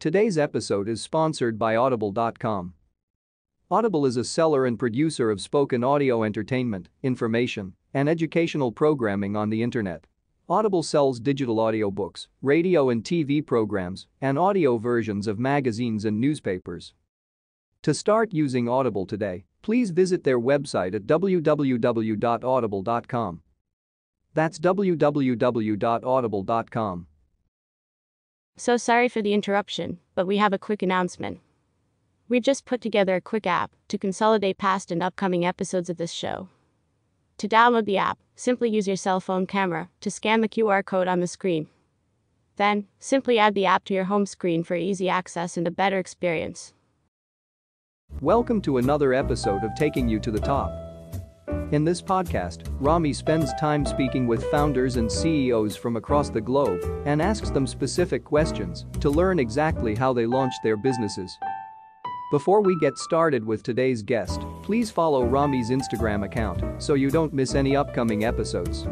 Today's 0.00 0.38
episode 0.38 0.88
is 0.88 1.02
sponsored 1.02 1.58
by 1.58 1.74
Audible.com. 1.74 2.74
Audible 3.68 4.06
is 4.06 4.16
a 4.16 4.22
seller 4.22 4.64
and 4.64 4.78
producer 4.78 5.28
of 5.28 5.40
spoken 5.40 5.82
audio 5.82 6.22
entertainment, 6.22 6.88
information, 7.02 7.74
and 7.92 8.08
educational 8.08 8.70
programming 8.70 9.34
on 9.34 9.50
the 9.50 9.60
internet. 9.60 10.06
Audible 10.48 10.84
sells 10.84 11.18
digital 11.18 11.56
audiobooks, 11.56 12.28
radio 12.42 12.90
and 12.90 13.02
TV 13.02 13.44
programs, 13.44 14.06
and 14.20 14.38
audio 14.38 14.78
versions 14.78 15.26
of 15.26 15.40
magazines 15.40 16.04
and 16.04 16.20
newspapers. 16.20 16.94
To 17.82 17.92
start 17.92 18.32
using 18.32 18.68
Audible 18.68 19.04
today, 19.04 19.46
please 19.62 19.90
visit 19.90 20.22
their 20.22 20.38
website 20.38 20.94
at 20.94 21.08
www.audible.com. 21.08 23.42
That's 24.32 24.60
www.audible.com. 24.60 27.06
So 28.58 28.76
sorry 28.76 29.08
for 29.08 29.22
the 29.22 29.34
interruption, 29.34 30.00
but 30.16 30.26
we 30.26 30.38
have 30.38 30.52
a 30.52 30.58
quick 30.58 30.82
announcement. 30.82 31.38
We've 32.28 32.42
just 32.42 32.64
put 32.64 32.80
together 32.80 33.14
a 33.14 33.20
quick 33.20 33.46
app 33.46 33.70
to 33.86 33.96
consolidate 33.96 34.58
past 34.58 34.90
and 34.90 35.00
upcoming 35.00 35.46
episodes 35.46 35.88
of 35.88 35.96
this 35.96 36.10
show. 36.10 36.48
To 37.36 37.46
download 37.46 37.84
the 37.84 37.98
app, 37.98 38.18
simply 38.34 38.68
use 38.68 38.88
your 38.88 38.96
cell 38.96 39.20
phone 39.20 39.46
camera 39.46 39.90
to 40.00 40.10
scan 40.10 40.40
the 40.40 40.48
QR 40.48 40.84
code 40.84 41.06
on 41.06 41.20
the 41.20 41.28
screen. 41.28 41.68
Then, 42.56 42.88
simply 42.98 43.38
add 43.38 43.54
the 43.54 43.64
app 43.66 43.84
to 43.84 43.94
your 43.94 44.06
home 44.06 44.26
screen 44.26 44.64
for 44.64 44.74
easy 44.74 45.08
access 45.08 45.56
and 45.56 45.68
a 45.68 45.70
better 45.70 46.00
experience. 46.00 46.72
Welcome 48.20 48.60
to 48.62 48.78
another 48.78 49.14
episode 49.14 49.62
of 49.62 49.70
Taking 49.76 50.08
You 50.08 50.18
to 50.18 50.32
the 50.32 50.40
Top. 50.40 50.87
In 51.70 51.84
this 51.84 52.00
podcast, 52.00 52.66
Rami 52.80 53.12
spends 53.12 53.52
time 53.60 53.84
speaking 53.84 54.26
with 54.26 54.50
founders 54.50 54.96
and 54.96 55.12
CEOs 55.12 55.76
from 55.76 55.96
across 55.96 56.30
the 56.30 56.40
globe 56.40 56.80
and 57.04 57.20
asks 57.20 57.50
them 57.50 57.66
specific 57.66 58.24
questions 58.24 58.86
to 59.00 59.10
learn 59.10 59.38
exactly 59.38 59.94
how 59.94 60.14
they 60.14 60.24
launched 60.24 60.62
their 60.62 60.78
businesses. 60.78 61.30
Before 62.30 62.62
we 62.62 62.78
get 62.78 62.96
started 62.96 63.44
with 63.44 63.62
today's 63.62 64.02
guest, 64.02 64.40
please 64.62 64.90
follow 64.90 65.26
Rami's 65.26 65.68
Instagram 65.68 66.24
account 66.24 66.82
so 66.82 66.94
you 66.94 67.10
don't 67.10 67.34
miss 67.34 67.54
any 67.54 67.76
upcoming 67.76 68.24
episodes. 68.24 68.86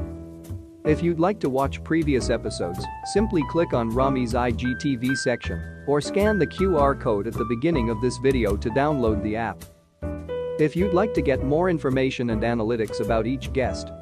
If 0.85 1.03
you'd 1.03 1.19
like 1.19 1.41
to 1.41 1.49
watch 1.49 1.83
previous 1.83 2.29
episodes, 2.29 2.85
simply 3.07 3.43
click 3.49 3.73
on 3.73 3.89
Rami's 3.89 4.35
IGTV 4.35 5.17
section 5.17 5.83
or 5.87 6.03
scan 6.03 6.39
the 6.39 6.47
QR 6.47 7.01
code 7.01 7.27
at 7.27 7.33
the 7.33 7.47
beginning 7.47 7.89
of 7.89 8.03
this 8.03 8.19
video 8.19 8.55
to 8.55 8.69
download 8.69 9.23
the 9.23 9.35
app. 9.35 9.65
If 10.59 10.75
you'd 10.75 10.95
like 10.95 11.13
to 11.13 11.21
get 11.21 11.45
more 11.45 11.69
information 11.69 12.31
and 12.31 12.43
analytics 12.43 13.01
about 13.01 13.27
each 13.27 13.53
guest, 13.53 13.93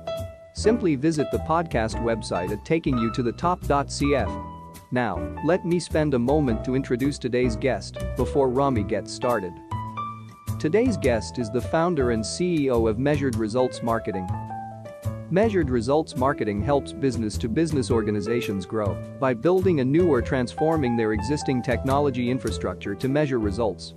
simply 0.53 0.95
visit 0.95 1.27
the 1.33 1.39
podcast 1.39 2.01
website 2.05 2.53
at 2.53 2.65
takingyoutoTheTop.cf. 2.65 4.51
Now, 4.93 5.37
let 5.45 5.65
me 5.65 5.81
spend 5.81 6.15
a 6.15 6.19
moment 6.21 6.65
to 6.65 6.77
introduce 6.77 7.19
today's 7.19 7.57
guest 7.57 7.97
before 8.17 8.49
Rami 8.49 8.85
gets 8.85 9.13
started. 9.13 9.53
Today's 10.61 10.97
guest 10.97 11.41
is 11.41 11.51
the 11.51 11.61
founder 11.61 12.13
and 12.13 12.23
CEO 12.23 12.89
of 12.89 13.01
Measured 13.01 13.35
Results 13.35 13.83
Marketing. 13.83 14.29
Measured 15.33 15.71
Results 15.71 16.15
Marketing 16.15 16.63
helps 16.63 16.93
business 16.93 17.37
to 17.39 17.49
business 17.49 17.91
organizations 17.91 18.65
grow 18.65 18.95
by 19.19 19.35
building 19.35 19.81
a 19.81 19.85
new 19.85 20.07
or 20.07 20.23
transforming 20.23 20.97
their 20.97 21.15
existing 21.15 21.65
technology 21.65 22.31
infrastructure 22.31 22.95
to 22.95 23.09
measure 23.09 23.41
results. 23.41 23.93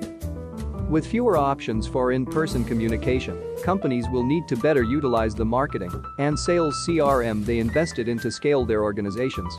With 0.90 1.06
fewer 1.06 1.36
options 1.36 1.86
for 1.86 2.14
in-person 2.14 2.64
communication, 2.64 3.38
companies 3.62 4.08
will 4.10 4.24
need 4.24 4.48
to 4.48 4.56
better 4.56 4.84
utilize 4.84 5.36
the 5.36 5.44
marketing 5.44 5.92
and 6.18 6.40
sales 6.40 6.82
CRM 6.88 7.44
they 7.44 7.60
invested 7.60 8.08
in 8.08 8.18
to 8.20 8.32
scale 8.32 8.64
their 8.64 8.84
organizations. 8.84 9.54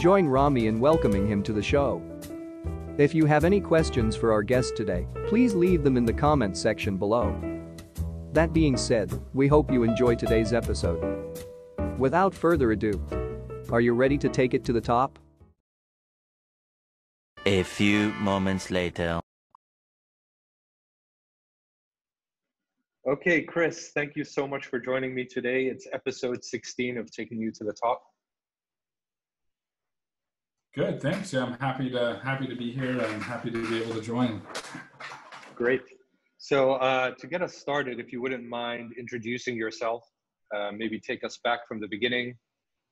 Join 0.00 0.26
Rami 0.26 0.66
in 0.66 0.80
welcoming 0.80 1.28
him 1.28 1.40
to 1.44 1.52
the 1.52 1.62
show. 1.62 2.02
If 2.98 3.14
you 3.14 3.26
have 3.26 3.44
any 3.44 3.60
questions 3.60 4.16
for 4.16 4.32
our 4.32 4.42
guest 4.42 4.76
today, 4.76 5.06
please 5.28 5.54
leave 5.54 5.84
them 5.84 5.96
in 5.96 6.04
the 6.04 6.12
comments 6.12 6.60
section 6.60 6.96
below. 6.96 7.32
That 8.32 8.52
being 8.52 8.76
said, 8.76 9.12
we 9.34 9.46
hope 9.46 9.70
you 9.70 9.84
enjoy 9.84 10.16
today's 10.16 10.52
episode. 10.52 11.38
Without 11.96 12.34
further 12.34 12.72
ado, 12.72 13.00
are 13.70 13.80
you 13.80 13.92
ready 13.92 14.18
to 14.18 14.28
take 14.28 14.52
it 14.52 14.64
to 14.64 14.72
the 14.72 14.80
top? 14.80 15.16
A 17.46 17.62
few 17.62 18.10
moments 18.14 18.72
later. 18.72 19.20
Okay, 23.06 23.42
Chris, 23.42 23.90
thank 23.92 24.16
you 24.16 24.24
so 24.24 24.48
much 24.48 24.64
for 24.64 24.78
joining 24.78 25.14
me 25.14 25.26
today. 25.26 25.66
It's 25.66 25.86
episode 25.92 26.42
16 26.42 26.96
of 26.96 27.10
Taking 27.10 27.38
You 27.38 27.52
to 27.52 27.62
the 27.62 27.74
Top. 27.74 28.02
Good, 30.74 31.02
thanks. 31.02 31.30
Yeah, 31.30 31.44
I'm 31.44 31.58
happy 31.58 31.90
to 31.90 32.18
happy 32.24 32.46
to 32.46 32.56
be 32.56 32.72
here 32.72 32.98
and 32.98 33.22
happy 33.22 33.50
to 33.50 33.68
be 33.68 33.82
able 33.82 33.92
to 33.92 34.00
join. 34.00 34.40
Great. 35.54 35.82
So 36.38 36.76
uh, 36.76 37.10
to 37.18 37.26
get 37.26 37.42
us 37.42 37.54
started, 37.54 38.00
if 38.00 38.10
you 38.10 38.22
wouldn't 38.22 38.48
mind 38.48 38.94
introducing 38.98 39.54
yourself, 39.54 40.02
uh, 40.56 40.70
maybe 40.72 40.98
take 40.98 41.24
us 41.24 41.38
back 41.44 41.68
from 41.68 41.80
the 41.80 41.88
beginning, 41.88 42.38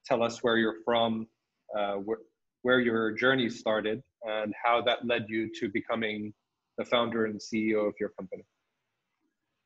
tell 0.04 0.22
us 0.22 0.42
where 0.42 0.58
you're 0.58 0.76
from, 0.84 1.26
uh, 1.74 1.94
wh- 2.06 2.20
where 2.60 2.80
your 2.80 3.12
journey 3.12 3.48
started, 3.48 4.02
and 4.24 4.52
how 4.62 4.82
that 4.82 5.06
led 5.06 5.24
you 5.30 5.50
to 5.58 5.70
becoming 5.70 6.34
the 6.76 6.84
founder 6.84 7.24
and 7.24 7.40
CEO 7.40 7.88
of 7.88 7.94
your 7.98 8.10
company. 8.10 8.44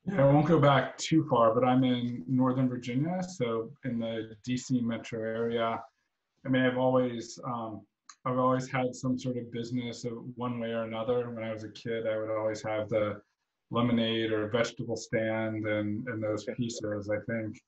Yeah, 0.07 0.25
I 0.25 0.31
won't 0.31 0.45
go 0.45 0.57
back 0.57 0.97
too 0.97 1.27
far, 1.29 1.53
but 1.53 1.65
I'm 1.65 1.83
in 1.83 2.23
Northern 2.27 2.69
Virginia, 2.69 3.21
so 3.21 3.69
in 3.83 3.99
the 3.99 4.35
DC 4.47 4.81
metro 4.81 5.19
area. 5.19 5.81
I 6.45 6.49
mean, 6.49 6.61
I've 6.61 6.77
always 6.77 7.37
um, 7.45 7.81
I've 8.23 8.37
always 8.37 8.69
had 8.69 8.95
some 8.95 9.19
sort 9.19 9.35
of 9.35 9.51
business 9.51 10.05
of 10.05 10.13
one 10.35 10.59
way 10.59 10.69
or 10.69 10.83
another. 10.83 11.29
When 11.29 11.43
I 11.43 11.51
was 11.51 11.65
a 11.65 11.71
kid, 11.71 12.07
I 12.07 12.17
would 12.17 12.29
always 12.29 12.63
have 12.63 12.87
the 12.87 13.21
lemonade 13.69 14.31
or 14.31 14.47
vegetable 14.47 14.95
stand 14.95 15.67
and 15.67 16.07
and 16.07 16.23
those 16.23 16.45
pieces. 16.55 17.09
I 17.09 17.19
think, 17.29 17.59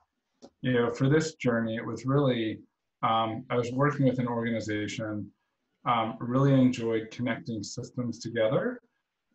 you 0.62 0.74
know, 0.74 0.92
for 0.92 1.10
this 1.10 1.34
journey, 1.36 1.76
it 1.76 1.86
was 1.86 2.06
really 2.06 2.60
um, 3.04 3.44
I 3.50 3.58
was 3.58 3.74
working 3.74 4.06
with 4.06 4.20
an 4.20 4.28
organization. 4.28 5.30
Um, 5.86 6.16
really 6.22 6.54
enjoyed 6.54 7.10
connecting 7.12 7.64
systems 7.64 8.20
together, 8.20 8.80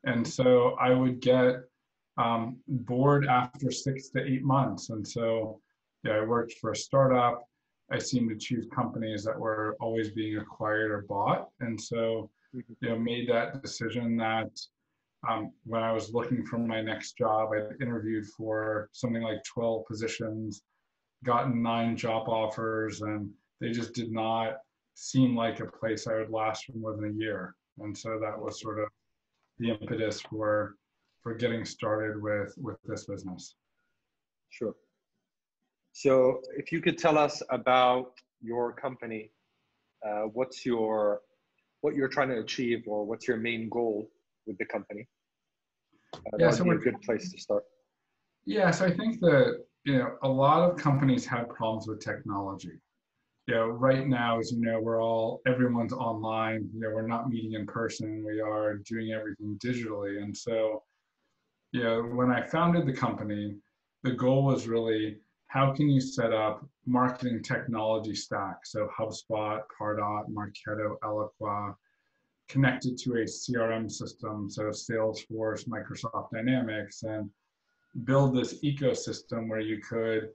and 0.05 0.27
so 0.27 0.77
I 0.81 0.91
would 0.91 1.21
get 1.21 1.65
um, 2.17 2.57
bored 2.69 3.27
after 3.27 3.71
six 3.71 4.11
to 4.11 4.25
eight 4.25 4.43
months. 4.43 4.91
And 4.91 5.07
so 5.07 5.61
yeah, 6.05 6.13
I 6.13 6.25
worked 6.25 6.55
for 6.61 6.73
a 6.73 6.77
startup. 6.77 7.45
I 7.91 7.99
seemed 7.99 8.31
to 8.31 8.37
choose 8.37 8.67
companies 8.75 9.25
that 9.25 9.39
were 9.39 9.77
always 9.81 10.11
being 10.11 10.39
acquired 10.39 10.91
or 10.91 11.03
bought. 11.09 11.49
And 11.61 11.81
so, 11.81 12.31
you 12.53 12.63
know, 12.83 12.99
made 12.99 13.29
that 13.29 13.63
decision 13.63 14.17
that 14.19 14.51
um, 15.29 15.53
when 15.65 15.83
I 15.83 15.93
was 15.93 16.13
looking 16.13 16.45
for 16.45 16.59
my 16.59 16.83
next 16.83 17.17
job, 17.17 17.51
I 17.53 17.83
interviewed 17.83 18.27
for 18.27 18.89
something 18.93 19.23
like 19.23 19.43
12 19.45 19.87
positions, 19.87 20.63
gotten 21.25 21.63
nine 21.63 21.97
job 21.97 22.29
offers, 22.29 23.01
and 23.01 23.31
they 23.61 23.71
just 23.71 23.95
did 23.95 24.13
not 24.13 24.59
seem 24.95 25.35
like 25.35 25.61
a 25.61 25.67
place 25.67 26.07
I 26.07 26.15
would 26.15 26.31
last 26.31 26.65
for 26.65 26.73
more 26.73 26.95
than 26.95 27.11
a 27.11 27.13
year. 27.13 27.55
And 27.79 27.97
so 27.97 28.19
that 28.21 28.39
was 28.39 28.61
sort 28.61 28.81
of 28.81 28.89
the 29.59 29.71
impetus 29.71 30.21
for 30.21 30.77
for 31.25 31.35
getting 31.35 31.65
started 31.65 32.23
with 32.23 32.55
with 32.59 32.77
this 32.85 33.07
business. 33.07 33.57
Sure. 34.51 34.75
So 35.93 36.41
if 36.57 36.71
you 36.71 36.81
could 36.81 36.99
tell 36.99 37.19
us 37.19 37.43
about 37.51 38.13
your 38.41 38.73
company, 38.73 39.31
uh, 40.07 40.25
what's 40.37 40.65
your 40.65 41.23
what 41.81 41.95
you're 41.95 42.09
trying 42.17 42.29
to 42.29 42.39
achieve, 42.39 42.85
or 42.87 43.05
what's 43.05 43.27
your 43.27 43.39
main 43.39 43.69
goal 43.69 44.09
with 44.47 44.59
the 44.59 44.67
company? 44.67 45.09
Uh, 46.15 46.37
Yeah, 46.39 46.51
so 46.51 46.71
a 46.71 46.77
good 46.77 47.01
place 47.03 47.33
to 47.33 47.39
start. 47.39 47.65
Yeah, 48.45 48.71
so 48.71 48.85
I 48.85 48.93
think 48.93 49.21
that 49.21 49.65
you 49.85 49.99
know 49.99 50.19
a 50.23 50.29
lot 50.29 50.71
of 50.71 50.77
companies 50.77 51.25
have 51.27 51.49
problems 51.49 51.89
with 51.89 52.01
technology. 52.01 52.77
You 53.47 53.55
know, 53.55 53.67
right 53.67 54.07
now, 54.07 54.39
as 54.41 54.53
you 54.53 54.61
know, 54.61 54.81
we're 54.81 55.03
all 55.03 55.41
everyone's 55.47 55.93
online. 55.93 56.69
You 56.75 56.81
know, 56.81 56.91
we're 56.95 57.07
not 57.07 57.31
meeting 57.31 57.55
in 57.55 57.67
person. 57.67 58.25
We 58.25 58.41
are 58.41 58.77
doing 58.91 59.13
everything 59.13 59.59
digitally, 59.65 60.23
and 60.23 60.37
so 60.37 60.83
you 61.75 61.83
know, 61.83 62.03
when 62.03 62.31
I 62.31 62.41
founded 62.41 62.87
the 62.87 62.93
company, 62.93 63.57
the 64.05 64.13
goal 64.13 64.45
was 64.45 64.69
really 64.69 65.17
how 65.49 65.73
can 65.73 65.89
you 65.89 66.01
set 66.01 66.33
up 66.33 66.65
marketing 66.87 67.43
technology 67.43 68.15
stack? 68.15 68.65
So 68.65 68.89
HubSpot, 68.97 69.61
Pardot, 69.77 70.27
Marketo, 70.31 70.97
Eloqua, 71.03 71.75
connected 72.49 72.97
to 72.99 73.15
a 73.15 73.25
CRM 73.25 73.91
system, 73.91 74.49
so 74.49 74.65
Salesforce, 74.65 75.69
Microsoft 75.69 76.31
Dynamics, 76.33 77.03
and 77.03 77.29
build 78.05 78.37
this 78.37 78.61
ecosystem 78.63 79.49
where 79.49 79.61
you 79.61 79.79
could 79.79 80.29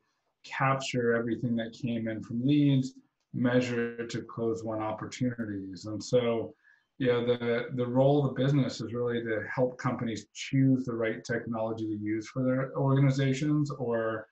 capture 0.43 1.15
everything 1.15 1.55
that 1.55 1.71
came 1.71 2.09
in 2.09 2.21
from 2.21 2.45
leads, 2.45 2.95
measure 3.33 4.05
to 4.07 4.21
close 4.23 4.63
one 4.65 4.81
opportunities. 4.81 5.85
And 5.85 6.03
so, 6.03 6.53
yeah, 6.99 7.13
the, 7.13 7.67
the 7.75 7.87
role 7.87 8.25
of 8.25 8.35
the 8.35 8.41
business 8.43 8.81
is 8.81 8.93
really 8.93 9.23
to 9.23 9.43
help 9.53 9.77
companies 9.77 10.27
choose 10.33 10.85
the 10.85 10.93
right 10.93 11.23
technology 11.23 11.85
to 11.87 11.97
use 11.97 12.27
for 12.27 12.43
their 12.43 12.71
organizations 12.75 13.71
or 13.71 14.27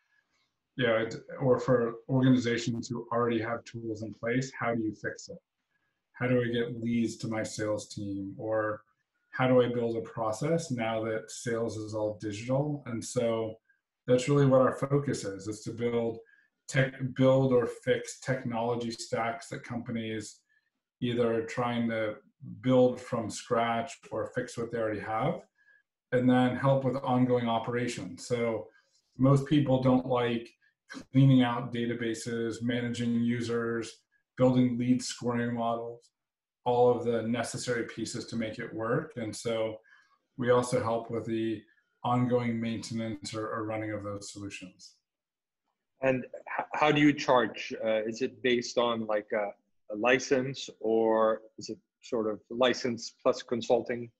yeah, 0.75 1.01
it- 1.03 1.15
or 1.39 1.59
for 1.59 1.95
organizations 2.09 2.87
who 2.87 3.07
already 3.11 3.41
have 3.41 3.63
tools 3.63 4.03
in 4.03 4.13
place, 4.13 4.51
how 4.59 4.75
do 4.75 4.81
you 4.81 4.93
fix 4.93 5.29
it? 5.29 5.37
how 6.17 6.27
do 6.27 6.41
I 6.41 6.47
get 6.51 6.81
leads 6.81 7.15
to 7.17 7.27
my 7.27 7.43
sales 7.43 7.89
team? 7.89 8.33
Or 8.37 8.81
how 9.31 9.47
do 9.47 9.61
I 9.61 9.67
build 9.67 9.97
a 9.97 10.01
process 10.01 10.71
now 10.71 11.03
that 11.03 11.29
sales 11.29 11.77
is 11.77 11.93
all 11.93 12.17
digital? 12.19 12.83
And 12.87 13.03
so 13.03 13.55
that's 14.07 14.27
really 14.27 14.47
what 14.47 14.61
our 14.61 14.75
focus 14.75 15.25
is, 15.25 15.47
is 15.47 15.61
to 15.61 15.71
build 15.71 16.17
tech, 16.67 16.93
build 17.15 17.53
or 17.53 17.67
fix 17.67 18.19
technology 18.19 18.91
stacks 18.91 19.47
that 19.49 19.63
companies 19.63 20.39
either 21.01 21.31
are 21.31 21.45
trying 21.45 21.87
to 21.89 22.15
build 22.61 22.99
from 23.01 23.29
scratch 23.29 23.93
or 24.11 24.31
fix 24.35 24.57
what 24.57 24.71
they 24.71 24.77
already 24.77 24.99
have, 24.99 25.41
and 26.11 26.29
then 26.29 26.55
help 26.55 26.83
with 26.83 26.95
ongoing 26.97 27.49
operations. 27.49 28.27
So 28.27 28.67
most 29.17 29.45
people 29.45 29.81
don't 29.81 30.05
like 30.05 30.49
cleaning 30.89 31.43
out 31.43 31.73
databases, 31.73 32.61
managing 32.61 33.15
users, 33.21 34.01
building 34.37 34.77
lead 34.77 35.01
scoring 35.01 35.55
models, 35.55 36.11
all 36.65 36.89
of 36.89 37.03
the 37.03 37.23
necessary 37.23 37.83
pieces 37.83 38.25
to 38.27 38.35
make 38.35 38.59
it 38.59 38.73
work. 38.73 39.13
And 39.17 39.35
so 39.35 39.77
we 40.37 40.51
also 40.51 40.81
help 40.81 41.09
with 41.09 41.25
the 41.25 41.61
ongoing 42.03 42.59
maintenance 42.59 43.33
or, 43.33 43.47
or 43.47 43.65
running 43.65 43.91
of 43.91 44.03
those 44.03 44.31
solutions. 44.31 44.93
And 46.01 46.25
how 46.73 46.91
do 46.91 47.01
you 47.01 47.11
charge? 47.11 47.73
Uh, 47.83 48.03
is 48.03 48.21
it 48.21 48.41
based 48.43 48.77
on 48.77 49.07
like 49.07 49.27
a, 49.33 49.49
a 49.93 49.95
license 49.95 50.69
or 50.79 51.41
is 51.57 51.69
it 51.69 51.79
sort 52.01 52.31
of 52.31 52.39
license 52.49 53.13
plus 53.21 53.43
consulting? 53.43 54.11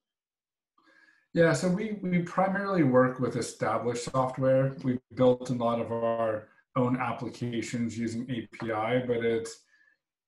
Yeah, 1.33 1.53
so 1.53 1.69
we, 1.69 1.99
we 2.01 2.19
primarily 2.19 2.83
work 2.83 3.19
with 3.19 3.35
established 3.35 4.05
software. 4.05 4.75
We've 4.83 4.99
built 5.15 5.49
a 5.49 5.53
lot 5.53 5.79
of 5.79 5.91
our 5.91 6.47
own 6.75 6.97
applications 6.97 7.97
using 7.97 8.23
API, 8.23 9.05
but 9.05 9.23
it's 9.23 9.63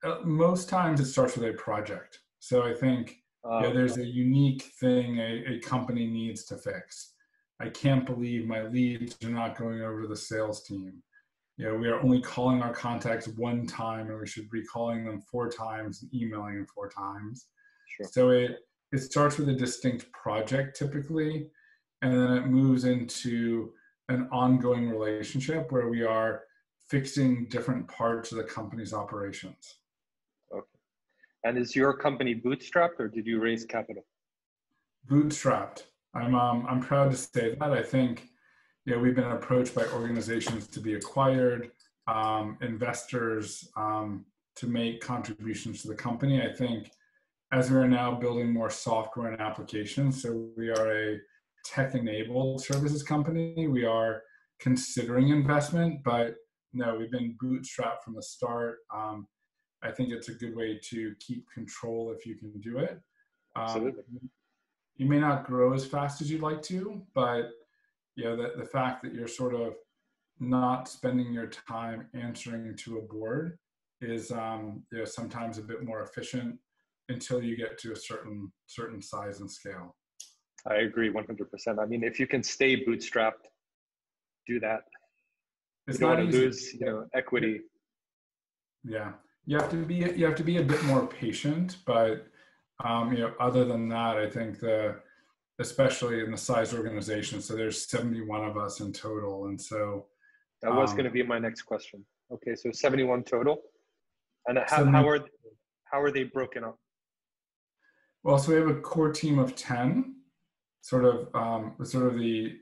uh, 0.03 0.19
most 0.23 0.69
times 0.69 0.99
it 0.99 1.05
starts 1.05 1.35
with 1.35 1.49
a 1.49 1.53
project. 1.53 2.19
So 2.39 2.63
I 2.63 2.73
think 2.73 3.15
uh, 3.43 3.61
yeah, 3.63 3.73
there's 3.73 3.97
a 3.97 4.05
unique 4.05 4.63
thing 4.79 5.17
a, 5.17 5.55
a 5.55 5.59
company 5.59 6.05
needs 6.05 6.45
to 6.45 6.57
fix. 6.57 7.13
I 7.59 7.69
can't 7.69 8.05
believe 8.05 8.47
my 8.47 8.63
leads 8.63 9.17
are 9.23 9.29
not 9.29 9.57
going 9.57 9.81
over 9.81 10.01
to 10.03 10.07
the 10.07 10.15
sales 10.15 10.63
team. 10.63 11.01
You 11.59 11.65
know, 11.65 11.75
we 11.75 11.89
are 11.89 11.99
only 11.99 12.21
calling 12.21 12.61
our 12.61 12.73
contacts 12.73 13.27
one 13.27 13.67
time 13.67 14.09
and 14.09 14.17
we 14.17 14.25
should 14.25 14.49
be 14.49 14.63
calling 14.63 15.03
them 15.03 15.19
four 15.19 15.49
times 15.49 16.01
and 16.01 16.13
emailing 16.13 16.55
them 16.55 16.65
four 16.73 16.89
times. 16.89 17.47
Sure. 17.97 18.07
So 18.09 18.29
it 18.29 18.59
it 18.93 18.99
starts 18.99 19.37
with 19.37 19.49
a 19.49 19.53
distinct 19.53 20.09
project 20.13 20.77
typically, 20.79 21.49
and 22.01 22.13
then 22.13 22.31
it 22.37 22.45
moves 22.47 22.85
into 22.85 23.73
an 24.07 24.29
ongoing 24.31 24.89
relationship 24.89 25.69
where 25.69 25.89
we 25.89 26.01
are 26.01 26.43
fixing 26.87 27.49
different 27.49 27.89
parts 27.89 28.31
of 28.31 28.37
the 28.37 28.45
company's 28.45 28.93
operations. 28.93 29.79
Okay. 30.55 30.65
And 31.43 31.57
is 31.57 31.75
your 31.75 31.93
company 31.93 32.35
bootstrapped 32.35 32.99
or 32.99 33.09
did 33.09 33.27
you 33.27 33.41
raise 33.41 33.65
capital? 33.65 34.05
Bootstrapped. 35.11 35.83
I'm 36.15 36.35
um, 36.35 36.65
I'm 36.69 36.79
proud 36.79 37.11
to 37.11 37.17
say 37.17 37.55
that. 37.59 37.73
I 37.73 37.83
think 37.83 38.29
know, 38.89 38.99
we've 38.99 39.15
been 39.15 39.31
approached 39.31 39.75
by 39.75 39.85
organizations 39.87 40.67
to 40.67 40.79
be 40.79 40.95
acquired, 40.95 41.71
um, 42.07 42.57
investors 42.61 43.69
um, 43.75 44.25
to 44.55 44.67
make 44.67 45.01
contributions 45.01 45.81
to 45.81 45.87
the 45.87 45.95
company. 45.95 46.41
I 46.41 46.53
think 46.53 46.91
as 47.51 47.71
we 47.71 47.77
are 47.77 47.87
now 47.87 48.13
building 48.15 48.51
more 48.51 48.69
software 48.69 49.31
and 49.31 49.41
applications, 49.41 50.21
so 50.21 50.49
we 50.55 50.69
are 50.69 50.91
a 50.91 51.17
tech-enabled 51.65 52.63
services 52.63 53.03
company. 53.03 53.67
We 53.67 53.85
are 53.85 54.23
considering 54.59 55.29
investment, 55.29 56.03
but 56.03 56.35
no, 56.73 56.95
we've 56.95 57.11
been 57.11 57.35
bootstrapped 57.41 58.03
from 58.03 58.15
the 58.15 58.21
start. 58.21 58.77
Um, 58.93 59.27
I 59.81 59.91
think 59.91 60.09
it's 60.11 60.29
a 60.29 60.33
good 60.33 60.55
way 60.55 60.79
to 60.89 61.15
keep 61.19 61.45
control 61.51 62.13
if 62.15 62.25
you 62.25 62.35
can 62.35 62.59
do 62.59 62.79
it. 62.79 62.99
Um, 63.55 63.63
Absolutely. 63.63 64.03
You 64.97 65.05
may 65.05 65.19
not 65.19 65.45
grow 65.45 65.73
as 65.73 65.85
fast 65.85 66.21
as 66.21 66.29
you'd 66.29 66.41
like 66.41 66.61
to, 66.63 67.01
but 67.15 67.51
you 68.15 68.25
know 68.25 68.35
the, 68.35 68.53
the 68.57 68.65
fact 68.65 69.03
that 69.03 69.13
you're 69.13 69.27
sort 69.27 69.53
of 69.53 69.75
not 70.39 70.87
spending 70.87 71.33
your 71.33 71.47
time 71.47 72.07
answering 72.13 72.75
to 72.77 72.97
a 72.97 73.01
board 73.01 73.57
is 74.01 74.31
um, 74.31 74.83
you 74.91 74.99
know 74.99 75.05
sometimes 75.05 75.57
a 75.57 75.61
bit 75.61 75.83
more 75.83 76.01
efficient 76.01 76.57
until 77.09 77.41
you 77.41 77.57
get 77.57 77.77
to 77.79 77.91
a 77.91 77.95
certain 77.95 78.51
certain 78.67 79.01
size 79.01 79.39
and 79.39 79.51
scale. 79.51 79.95
I 80.67 80.75
agree 80.75 81.09
100%. 81.09 81.79
I 81.79 81.85
mean, 81.85 82.03
if 82.03 82.19
you 82.19 82.27
can 82.27 82.43
stay 82.43 82.85
bootstrapped, 82.85 83.47
do 84.45 84.59
that. 84.59 84.81
It's 85.87 85.99
you 85.99 86.07
don't 86.07 86.17
want 86.17 86.31
to 86.31 86.37
lose, 86.37 86.73
you 86.73 86.85
know, 86.85 87.05
equity. 87.13 87.61
Yeah, 88.83 89.13
you 89.45 89.57
have 89.57 89.69
to 89.71 89.77
be 89.77 89.95
you 89.95 90.25
have 90.25 90.35
to 90.35 90.43
be 90.43 90.57
a 90.57 90.63
bit 90.63 90.83
more 90.83 91.07
patient, 91.07 91.77
but 91.85 92.27
um, 92.83 93.11
you 93.11 93.19
know, 93.19 93.33
other 93.39 93.65
than 93.65 93.89
that, 93.89 94.17
I 94.17 94.29
think 94.29 94.59
the 94.59 94.97
especially 95.59 96.21
in 96.21 96.31
the 96.31 96.37
size 96.37 96.73
organization. 96.73 97.41
So 97.41 97.55
there's 97.55 97.89
71 97.89 98.45
of 98.45 98.57
us 98.57 98.79
in 98.79 98.91
total, 98.91 99.45
and 99.45 99.59
so 99.59 100.05
that 100.61 100.73
was 100.73 100.91
um, 100.91 100.97
going 100.97 101.05
to 101.05 101.11
be 101.11 101.23
my 101.23 101.39
next 101.39 101.63
question. 101.63 102.03
Okay, 102.31 102.55
so 102.55 102.71
71 102.71 103.23
total, 103.23 103.61
and 104.47 104.59
how, 104.67 104.85
how 104.85 105.07
are 105.07 105.19
how 105.85 106.01
are 106.01 106.11
they 106.11 106.23
broken 106.23 106.63
up? 106.63 106.77
Well, 108.23 108.37
so 108.37 108.51
we 108.51 108.59
have 108.59 108.67
a 108.67 108.79
core 108.79 109.11
team 109.11 109.39
of 109.39 109.55
10, 109.55 110.15
sort 110.81 111.05
of 111.05 111.29
um, 111.33 111.75
sort 111.83 112.07
of 112.07 112.17
the 112.17 112.57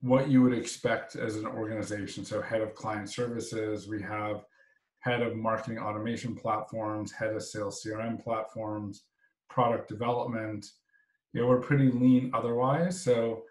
what 0.00 0.28
you 0.28 0.42
would 0.42 0.52
expect 0.52 1.16
as 1.16 1.36
an 1.36 1.46
organization. 1.46 2.24
So 2.24 2.40
head 2.40 2.60
of 2.60 2.74
client 2.74 3.10
services, 3.10 3.88
we 3.88 4.00
have 4.02 4.44
head 5.00 5.22
of 5.22 5.36
marketing 5.36 5.78
automation 5.78 6.36
platforms, 6.36 7.12
head 7.12 7.34
of 7.34 7.42
sales 7.42 7.82
CRM 7.84 8.22
platforms, 8.22 9.04
product 9.50 9.88
development. 9.88 10.66
You 11.32 11.42
know, 11.42 11.48
we're 11.48 11.60
pretty 11.60 11.90
lean 11.90 12.30
otherwise. 12.34 13.02
So, 13.02 13.42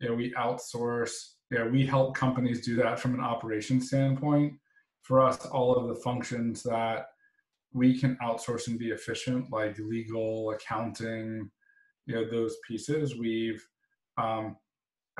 you 0.00 0.08
know, 0.08 0.14
we 0.14 0.32
outsource, 0.34 1.12
you 1.50 1.58
know, 1.58 1.68
we 1.68 1.86
help 1.86 2.14
companies 2.14 2.64
do 2.64 2.76
that 2.76 2.98
from 2.98 3.14
an 3.14 3.20
operation 3.20 3.80
standpoint. 3.80 4.54
For 5.02 5.20
us, 5.20 5.44
all 5.46 5.74
of 5.74 5.88
the 5.88 6.02
functions 6.02 6.62
that 6.64 7.06
we 7.72 7.98
can 7.98 8.16
outsource 8.22 8.68
and 8.68 8.78
be 8.78 8.90
efficient, 8.90 9.52
like 9.52 9.78
legal, 9.78 10.50
accounting, 10.50 11.50
you 12.06 12.14
know, 12.14 12.28
those 12.28 12.56
pieces. 12.66 13.16
We've 13.16 13.64
um, 14.16 14.56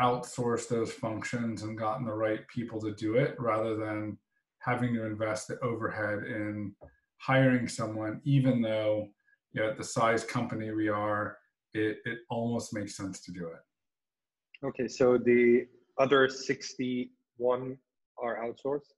outsourced 0.01 0.69
those 0.69 0.93
functions 0.93 1.63
and 1.63 1.79
gotten 1.79 2.07
the 2.07 2.13
right 2.13 2.47
people 2.49 2.81
to 2.81 2.95
do 2.95 3.17
it 3.17 3.37
rather 3.39 3.77
than 3.77 4.19
having 4.59 4.95
to 4.95 5.05
invest 5.05 5.49
the 5.49 5.59
overhead 5.61 6.25
in 6.25 6.75
hiring 7.19 7.69
someone, 7.69 8.21
even 8.25 8.61
though 8.61 9.09
you 9.53 9.63
know, 9.63 9.71
at 9.71 9.77
the 9.77 9.85
size 9.85 10.25
company 10.25 10.71
we 10.73 10.89
are, 10.89 11.39
it, 11.77 11.99
it 12.05 12.19
almost 12.31 12.75
makes 12.75 12.97
sense 12.97 13.21
to 13.21 13.33
do 13.33 13.47
it. 13.49 14.67
Okay, 14.67 14.89
so 14.89 15.19
the 15.19 15.67
other 15.99 16.29
61 16.29 17.77
are 18.23 18.39
outsourced? 18.45 18.93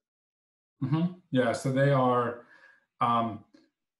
Mm-hmm. 0.83 1.13
Yeah, 1.31 1.53
so 1.53 1.73
they 1.73 1.91
are 1.91 2.47
um, 3.01 3.45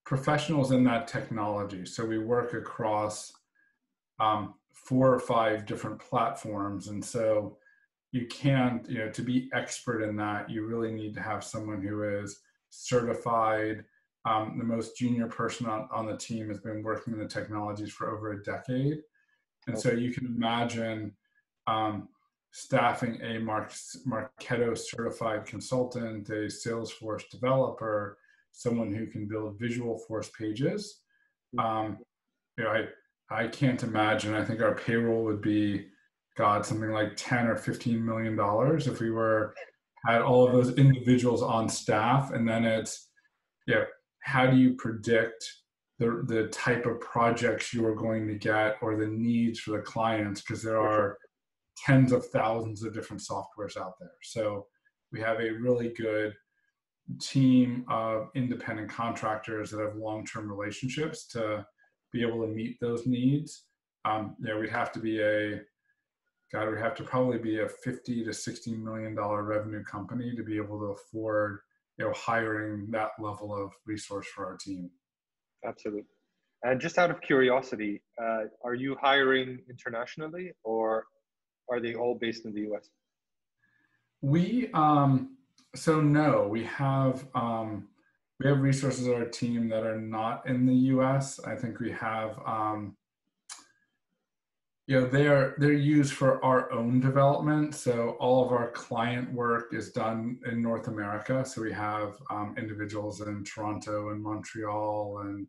professionals 0.05 0.73
in 0.73 0.85
that 0.85 1.09
technology. 1.09 1.85
So 1.85 2.05
we 2.05 2.19
work 2.19 2.55
across 2.55 3.33
um, 4.21 4.55
four 4.73 5.13
or 5.13 5.19
five 5.19 5.67
different 5.67 5.99
platforms. 5.99 6.89
And 6.89 7.05
so 7.05 7.59
you 8.13 8.27
can't, 8.27 8.89
you 8.89 8.99
know, 8.99 9.11
to 9.11 9.23
be 9.23 9.51
expert 9.53 10.03
in 10.03 10.17
that, 10.17 10.49
you 10.49 10.65
really 10.65 10.93
need 10.93 11.15
to 11.15 11.21
have 11.21 11.45
someone 11.45 11.83
who 11.83 12.03
is 12.05 12.41
certified. 12.71 13.85
Um, 14.25 14.57
the 14.59 14.65
most 14.65 14.97
junior 14.97 15.27
person 15.27 15.67
on, 15.67 15.89
on 15.93 16.07
the 16.07 16.17
team 16.17 16.49
has 16.49 16.59
been 16.59 16.83
working 16.83 17.15
in 17.15 17.19
the 17.19 17.27
technologies 17.27 17.93
for 17.93 18.15
over 18.15 18.33
a 18.33 18.43
decade. 18.43 18.99
And 19.67 19.79
so 19.79 19.93
you 19.93 20.13
can 20.13 20.27
imagine 20.27 21.15
um, 21.67 22.09
staffing 22.53 23.21
a 23.23 23.39
Marketo 23.41 24.77
certified 24.77 25.47
consultant, 25.47 26.29
a 26.31 26.49
Salesforce 26.49 27.29
developer, 27.31 28.19
someone 28.53 28.93
who 28.93 29.07
can 29.07 29.29
build 29.29 29.59
Visualforce 29.59 30.33
pages. 30.33 31.01
Um, 31.59 31.99
you 32.57 32.65
know, 32.65 32.71
I 32.71 32.89
I 33.31 33.47
can't 33.47 33.83
imagine. 33.83 34.35
I 34.35 34.45
think 34.45 34.63
our 34.63 34.75
payroll 34.75 35.23
would 35.25 35.43
be, 35.43 35.87
God, 36.37 36.65
something 36.65 36.91
like 36.91 37.13
ten 37.17 37.47
or 37.47 37.57
fifteen 37.57 38.05
million 38.05 38.37
dollars 38.37 38.87
if 38.87 39.01
we 39.01 39.11
were 39.11 39.55
had 40.07 40.23
all 40.23 40.47
of 40.47 40.53
those 40.53 40.77
individuals 40.77 41.43
on 41.43 41.69
staff. 41.69 42.33
And 42.33 42.49
then 42.49 42.65
it's, 42.65 43.09
yeah, 43.67 43.85
how 44.29 44.47
do 44.47 44.59
you 44.59 44.75
predict 44.75 45.43
the 45.99 46.23
the 46.27 46.49
type 46.49 46.85
of 46.85 47.01
projects 47.01 47.73
you 47.73 47.85
are 47.87 47.95
going 47.95 48.29
to 48.29 48.35
get 48.35 48.77
or 48.83 48.97
the 48.97 49.07
needs 49.07 49.59
for 49.59 49.71
the 49.73 49.83
clients 49.83 50.43
because 50.43 50.63
there 50.63 50.81
are 50.81 51.17
tens 51.85 52.13
of 52.13 52.27
thousands 52.27 52.83
of 52.83 52.93
different 52.93 53.23
softwares 53.23 53.77
out 53.77 53.95
there. 53.99 54.19
So 54.23 54.67
we 55.13 55.21
have 55.21 55.41
a 55.41 55.53
really 55.53 55.95
good 55.97 56.35
team 57.21 57.85
of 57.89 58.29
independent 58.35 58.91
contractors 58.91 59.71
that 59.71 59.81
have 59.81 59.97
long-term 59.97 60.51
relationships 60.51 61.27
to 61.29 61.65
be 62.13 62.21
able 62.21 62.43
to 62.43 62.49
meet 62.49 62.77
those 62.81 63.07
needs. 63.07 63.65
Um, 64.05 64.37
you 64.41 64.49
know, 64.49 64.61
we'd 64.61 64.71
have 64.71 64.93
to 64.93 64.99
be 64.99 65.21
a 65.23 65.61
God, 66.53 66.69
we'd 66.69 66.81
have 66.81 66.95
to 66.97 67.03
probably 67.03 67.39
be 67.39 67.61
a 67.61 67.69
50 67.69 68.25
to 68.25 68.33
60 68.33 68.77
million 68.77 69.15
dollar 69.15 69.43
revenue 69.43 69.85
company 69.85 70.35
to 70.37 70.43
be 70.43 70.57
able 70.57 70.79
to 70.81 70.97
afford, 70.97 71.61
you 71.99 72.05
know, 72.05 72.13
hiring 72.15 72.91
that 72.91 73.11
level 73.19 73.55
of 73.55 73.73
resource 73.87 74.27
for 74.29 74.47
our 74.47 74.57
team. 74.57 74.91
Absolutely. 75.65 76.05
And 76.63 76.81
just 76.81 76.99
out 76.99 77.11
of 77.11 77.21
curiosity, 77.21 78.03
uh, 78.21 78.45
are 78.65 78.75
you 78.75 78.97
hiring 79.01 79.61
internationally 79.69 80.53
or 80.65 81.05
are 81.71 81.81
they 81.81 81.95
all 81.95 82.17
based 82.21 82.45
in 82.45 82.53
the 82.53 82.63
US? 82.73 82.89
We 84.23 84.71
um, 84.75 85.37
so 85.75 86.01
no, 86.01 86.49
we 86.49 86.65
have 86.65 87.27
um, 87.35 87.89
we 88.41 88.49
have 88.49 88.61
resources 88.61 89.07
on 89.07 89.15
our 89.15 89.27
team 89.27 89.69
that 89.69 89.85
are 89.85 90.01
not 90.01 90.49
in 90.49 90.67
the 90.67 90.75
U.S. 90.75 91.41
I 91.45 91.55
think 91.55 91.79
we 91.79 91.93
have 91.93 92.39
um, 92.47 92.97
you 94.89 94.99
know 94.99 95.07
they're 95.07 95.55
they're 95.59 95.73
used 95.73 96.15
for 96.15 96.43
our 96.43 96.73
own 96.73 96.99
development. 96.99 97.75
So 97.75 98.17
all 98.21 98.45
of 98.45 98.53
our 98.53 98.71
client 98.71 99.31
work 99.33 99.75
is 99.75 99.93
done 99.93 100.39
in 100.51 100.63
North 100.63 100.89
America. 100.89 101.45
So 101.45 101.61
we 101.61 101.73
have 101.73 102.17
um, 102.31 102.55
individuals 102.57 103.21
in 103.21 103.45
Toronto 103.45 104.11
and 104.11 104.23
Montreal 104.23 105.19
and 105.27 105.47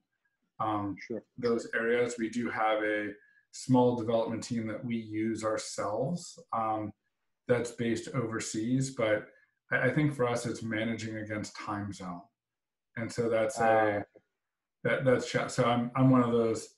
um, 0.60 0.96
Sure. 1.08 1.24
those 1.38 1.68
areas. 1.74 2.16
We 2.20 2.30
do 2.30 2.50
have 2.50 2.84
a 2.84 3.12
small 3.54 3.96
development 3.96 4.44
team 4.44 4.68
that 4.68 4.84
we 4.84 4.98
use 4.98 5.46
ourselves 5.46 6.38
um, 6.52 6.92
that's 7.48 7.72
based 7.72 8.10
overseas, 8.14 8.92
but 8.92 9.28
I, 9.72 9.88
I 9.88 9.94
think 9.94 10.14
for 10.14 10.28
us 10.28 10.46
it's 10.46 10.62
managing 10.62 11.16
against 11.16 11.56
time 11.56 11.94
zone, 11.94 12.22
and 12.98 13.10
so 13.10 13.30
that's 13.30 13.58
a 13.62 14.04
Ah. 14.06 14.20
that 14.84 15.06
that's 15.06 15.32
so 15.56 15.64
I'm 15.64 15.92
I'm 15.96 16.10
one 16.10 16.24
of 16.24 16.32
those 16.34 16.76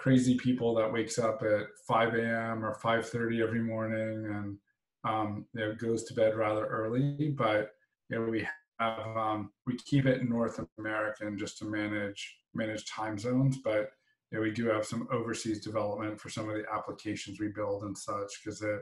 crazy 0.00 0.34
people 0.34 0.74
that 0.74 0.90
wakes 0.90 1.18
up 1.18 1.42
at 1.42 1.66
5 1.86 2.14
a.m. 2.14 2.64
or 2.64 2.74
5:30 2.82 3.42
every 3.42 3.60
morning 3.60 4.24
and 4.34 4.58
um, 5.04 5.46
you 5.52 5.60
know 5.60 5.74
goes 5.74 6.04
to 6.04 6.14
bed 6.14 6.36
rather 6.36 6.64
early, 6.66 7.28
but 7.36 7.72
you 8.08 8.18
know 8.18 8.30
we 8.30 8.46
have 8.78 9.16
um, 9.16 9.52
we 9.66 9.76
keep 9.76 10.06
it 10.06 10.26
North 10.26 10.58
American 10.78 11.36
just 11.36 11.58
to 11.58 11.66
manage 11.66 12.38
manage 12.54 12.86
time 12.86 13.18
zones, 13.18 13.58
but 13.62 13.90
you 14.30 14.38
know, 14.38 14.42
we 14.42 14.52
do 14.52 14.66
have 14.68 14.86
some 14.86 15.06
overseas 15.12 15.60
development 15.60 16.18
for 16.18 16.30
some 16.30 16.48
of 16.48 16.56
the 16.56 16.64
applications 16.72 17.38
we 17.38 17.48
build 17.48 17.82
and 17.82 17.96
such 17.96 18.30
because 18.42 18.62
it 18.62 18.80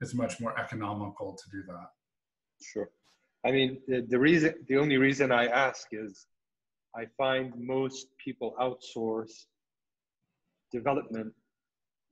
it's 0.00 0.14
much 0.14 0.40
more 0.40 0.56
economical 0.58 1.34
to 1.34 1.50
do 1.50 1.62
that. 1.66 1.88
Sure. 2.60 2.88
I 3.44 3.50
mean, 3.50 3.78
the, 3.88 4.06
the 4.08 4.18
reason, 4.18 4.54
the 4.68 4.76
only 4.76 4.96
reason 4.96 5.32
I 5.32 5.46
ask 5.46 5.88
is 5.90 6.26
I 6.94 7.06
find 7.18 7.52
most 7.56 8.06
people 8.24 8.54
outsource 8.60 9.46
development 10.72 11.32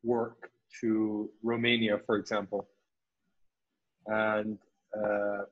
work 0.02 0.50
to 0.80 1.30
Romania, 1.42 1.98
for 2.06 2.16
example. 2.16 2.68
And 4.06 4.58
uh, 4.96 5.44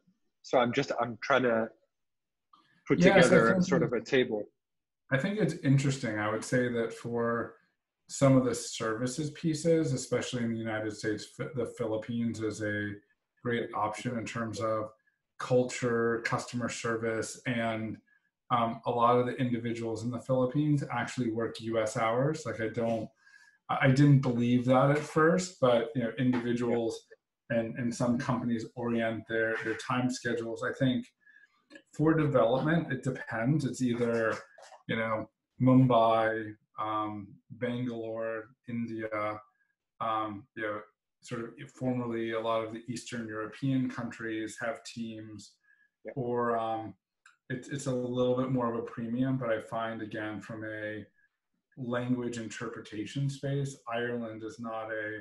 so 0.42 0.58
I'm 0.58 0.72
just, 0.72 0.92
I'm 1.00 1.18
trying 1.22 1.42
to 1.42 1.68
put 2.86 2.98
Yes, 2.98 3.26
together 3.26 3.52
think 3.52 3.64
sort 3.64 3.82
of 3.82 3.92
a 3.92 4.00
table. 4.00 4.44
I 5.10 5.18
think 5.18 5.38
it's 5.38 5.54
interesting. 5.64 6.18
I 6.18 6.30
would 6.30 6.44
say 6.44 6.68
that 6.72 6.92
for 6.92 7.54
some 8.08 8.36
of 8.36 8.44
the 8.44 8.54
services 8.54 9.30
pieces, 9.32 9.92
especially 9.92 10.42
in 10.44 10.52
the 10.52 10.58
United 10.58 10.96
States, 10.96 11.28
the 11.36 11.72
Philippines 11.76 12.40
is 12.40 12.62
a 12.62 12.92
great 13.42 13.68
option 13.74 14.18
in 14.18 14.24
terms 14.24 14.60
of 14.60 14.90
culture, 15.38 16.22
customer 16.24 16.68
service, 16.68 17.40
and 17.46 17.96
um, 18.50 18.80
a 18.86 18.90
lot 18.90 19.18
of 19.18 19.26
the 19.26 19.34
individuals 19.36 20.04
in 20.04 20.10
the 20.10 20.20
Philippines 20.20 20.82
actually 20.90 21.30
work 21.30 21.60
U.S. 21.60 21.96
hours. 21.96 22.46
Like 22.46 22.60
I 22.60 22.68
don't, 22.68 23.08
I 23.68 23.88
didn't 23.88 24.20
believe 24.20 24.64
that 24.66 24.90
at 24.90 24.98
first, 24.98 25.60
but 25.60 25.90
you 25.94 26.02
know, 26.02 26.12
individuals 26.18 27.06
and 27.50 27.76
and 27.78 27.94
some 27.94 28.18
companies 28.18 28.66
orient 28.74 29.24
their 29.28 29.56
their 29.64 29.74
time 29.76 30.10
schedules. 30.10 30.62
I 30.62 30.72
think 30.72 31.06
for 31.92 32.14
development, 32.14 32.92
it 32.92 33.02
depends. 33.02 33.64
It's 33.64 33.82
either 33.82 34.34
you 34.86 34.96
know, 34.96 35.28
Mumbai, 35.60 36.54
um, 36.80 37.28
Bangalore, 37.50 38.44
India, 38.68 39.40
um, 40.00 40.46
you 40.56 40.62
know, 40.62 40.80
sort 41.20 41.42
of 41.42 41.70
formerly 41.74 42.32
a 42.32 42.40
lot 42.40 42.64
of 42.64 42.72
the 42.72 42.82
Eastern 42.88 43.26
European 43.28 43.90
countries 43.90 44.56
have 44.60 44.82
teams, 44.84 45.52
Yeah. 46.04 46.12
or 46.16 46.56
um, 46.56 46.94
it's 47.50 47.68
it's 47.68 47.86
a 47.86 47.94
little 47.94 48.36
bit 48.36 48.50
more 48.50 48.72
of 48.72 48.78
a 48.78 48.82
premium. 48.82 49.36
But 49.36 49.50
I 49.50 49.60
find 49.60 50.02
again 50.02 50.40
from 50.40 50.64
a 50.64 51.04
language 51.76 52.38
interpretation 52.38 53.30
space, 53.30 53.76
Ireland 53.92 54.42
is 54.44 54.58
not 54.58 54.90
a 54.90 55.20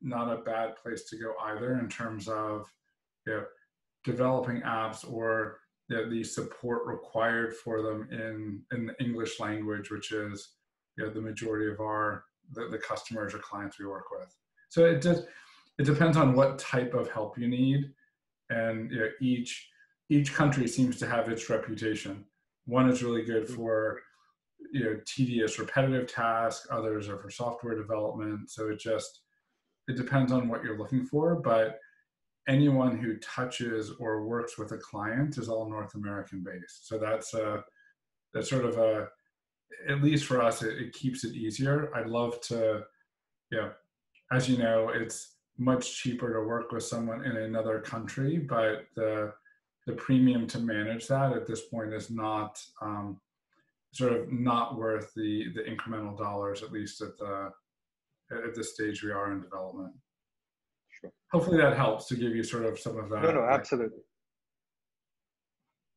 not 0.00 0.32
a 0.32 0.42
bad 0.42 0.76
place 0.76 1.08
to 1.10 1.16
go 1.16 1.34
either 1.44 1.78
in 1.78 1.88
terms 1.88 2.28
of 2.28 2.66
you 3.26 3.34
know, 3.34 3.44
developing 4.04 4.60
apps 4.62 5.10
or 5.10 5.58
the, 5.88 6.06
the 6.10 6.24
support 6.24 6.86
required 6.86 7.54
for 7.54 7.82
them 7.82 8.08
in 8.10 8.62
in 8.76 8.86
the 8.86 9.04
English 9.04 9.38
language, 9.38 9.90
which 9.90 10.12
is 10.12 10.54
you 10.96 11.04
know, 11.04 11.10
the 11.10 11.20
majority 11.20 11.70
of 11.70 11.80
our 11.80 12.24
the, 12.52 12.68
the 12.68 12.78
customers 12.78 13.34
or 13.34 13.38
clients 13.38 13.78
we 13.78 13.86
work 13.86 14.06
with. 14.10 14.34
So 14.68 14.84
it 14.84 15.00
does 15.00 15.24
it 15.78 15.84
depends 15.84 16.16
on 16.16 16.34
what 16.34 16.58
type 16.58 16.94
of 16.94 17.10
help 17.10 17.38
you 17.38 17.48
need, 17.48 17.92
and 18.50 18.90
you 18.90 19.00
know, 19.00 19.08
each 19.20 19.68
each 20.12 20.34
country 20.34 20.68
seems 20.68 20.98
to 20.98 21.06
have 21.06 21.28
its 21.28 21.48
reputation. 21.48 22.24
One 22.66 22.88
is 22.88 23.02
really 23.02 23.24
good 23.24 23.44
mm-hmm. 23.44 23.56
for 23.56 24.00
you 24.72 24.84
know 24.84 25.00
tedious 25.06 25.58
repetitive 25.58 26.06
tasks 26.06 26.66
others 26.70 27.08
are 27.08 27.18
for 27.18 27.30
software 27.30 27.76
development. 27.76 28.50
So 28.50 28.68
it 28.68 28.78
just 28.78 29.22
it 29.88 29.96
depends 29.96 30.32
on 30.32 30.48
what 30.48 30.62
you're 30.62 30.78
looking 30.78 31.04
for 31.04 31.34
but 31.34 31.78
anyone 32.48 32.96
who 32.96 33.16
touches 33.18 33.92
or 33.98 34.24
works 34.24 34.58
with 34.58 34.72
a 34.72 34.78
client 34.78 35.38
is 35.38 35.48
all 35.48 35.68
north 35.68 35.94
american 35.94 36.44
based. 36.44 36.86
So 36.88 36.98
that's 36.98 37.34
a 37.34 37.64
that's 38.32 38.50
sort 38.50 38.64
of 38.64 38.78
a 38.78 39.08
at 39.88 40.02
least 40.02 40.26
for 40.26 40.40
us 40.40 40.62
it, 40.62 40.78
it 40.78 40.92
keeps 40.92 41.24
it 41.24 41.34
easier. 41.34 41.90
I'd 41.96 42.06
love 42.06 42.40
to 42.42 42.84
you 43.50 43.58
know 43.58 43.72
as 44.30 44.48
you 44.48 44.58
know 44.58 44.90
it's 44.90 45.36
much 45.58 45.96
cheaper 46.00 46.32
to 46.32 46.46
work 46.46 46.72
with 46.72 46.84
someone 46.84 47.24
in 47.24 47.36
another 47.36 47.80
country 47.80 48.38
but 48.38 48.86
the 48.96 49.32
the 49.86 49.92
premium 49.94 50.46
to 50.46 50.58
manage 50.58 51.08
that 51.08 51.32
at 51.32 51.46
this 51.46 51.62
point 51.66 51.92
is 51.92 52.10
not 52.10 52.60
um, 52.80 53.20
sort 53.92 54.12
of 54.12 54.32
not 54.32 54.76
worth 54.76 55.12
the 55.14 55.46
the 55.54 55.62
incremental 55.62 56.16
dollars 56.16 56.62
at 56.62 56.72
least 56.72 57.00
at 57.02 57.16
the 57.18 57.50
at 58.32 58.54
this 58.54 58.74
stage 58.74 59.02
we 59.02 59.10
are 59.10 59.32
in 59.32 59.40
development 59.40 59.92
Sure. 61.00 61.12
hopefully 61.32 61.58
that 61.58 61.76
helps 61.76 62.06
to 62.06 62.14
give 62.14 62.34
you 62.34 62.42
sort 62.42 62.64
of 62.64 62.78
some 62.78 62.96
of 62.98 63.10
that 63.10 63.22
No, 63.22 63.32
no, 63.32 63.44
absolutely. 63.44 63.98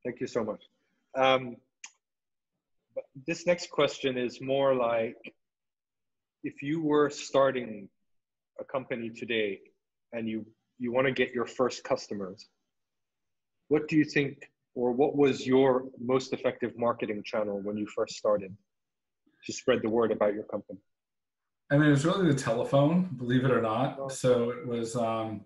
Thank 0.04 0.20
you 0.20 0.28
so 0.28 0.44
much. 0.44 0.62
Um, 1.18 1.58
but 2.94 3.06
this 3.26 3.48
next 3.48 3.70
question 3.72 4.18
is 4.18 4.40
more 4.40 4.76
like 4.76 5.18
if 6.44 6.62
you 6.62 6.82
were 6.82 7.10
starting 7.10 7.90
a 8.60 8.64
company 8.64 9.10
today 9.10 9.60
and 10.14 10.30
you 10.30 10.46
you 10.78 10.92
want 10.92 11.08
to 11.08 11.14
get 11.14 11.32
your 11.34 11.46
first 11.46 11.84
customers, 11.84 12.48
what 13.68 13.88
do 13.88 13.96
you 13.96 14.06
think, 14.06 14.50
or 14.76 14.92
what 14.92 15.16
was 15.16 15.46
your 15.46 15.86
most 16.00 16.34
effective 16.34 16.78
marketing 16.78 17.24
channel 17.24 17.60
when 17.62 17.78
you 17.78 17.88
first 17.88 18.16
started 18.16 18.56
to 19.46 19.54
spread 19.54 19.82
the 19.82 19.90
word 19.90 20.12
about 20.12 20.34
your 20.34 20.44
company? 20.44 20.80
I 21.72 21.78
mean, 21.78 21.88
it 21.88 21.92
was 21.92 22.06
really 22.06 22.32
the 22.32 22.38
telephone, 22.38 23.10
believe 23.18 23.44
it 23.44 23.52
or 23.52 23.62
not. 23.62 24.12
So 24.12 24.52
it 24.52 24.68
was, 24.68 24.96
um, 24.96 25.42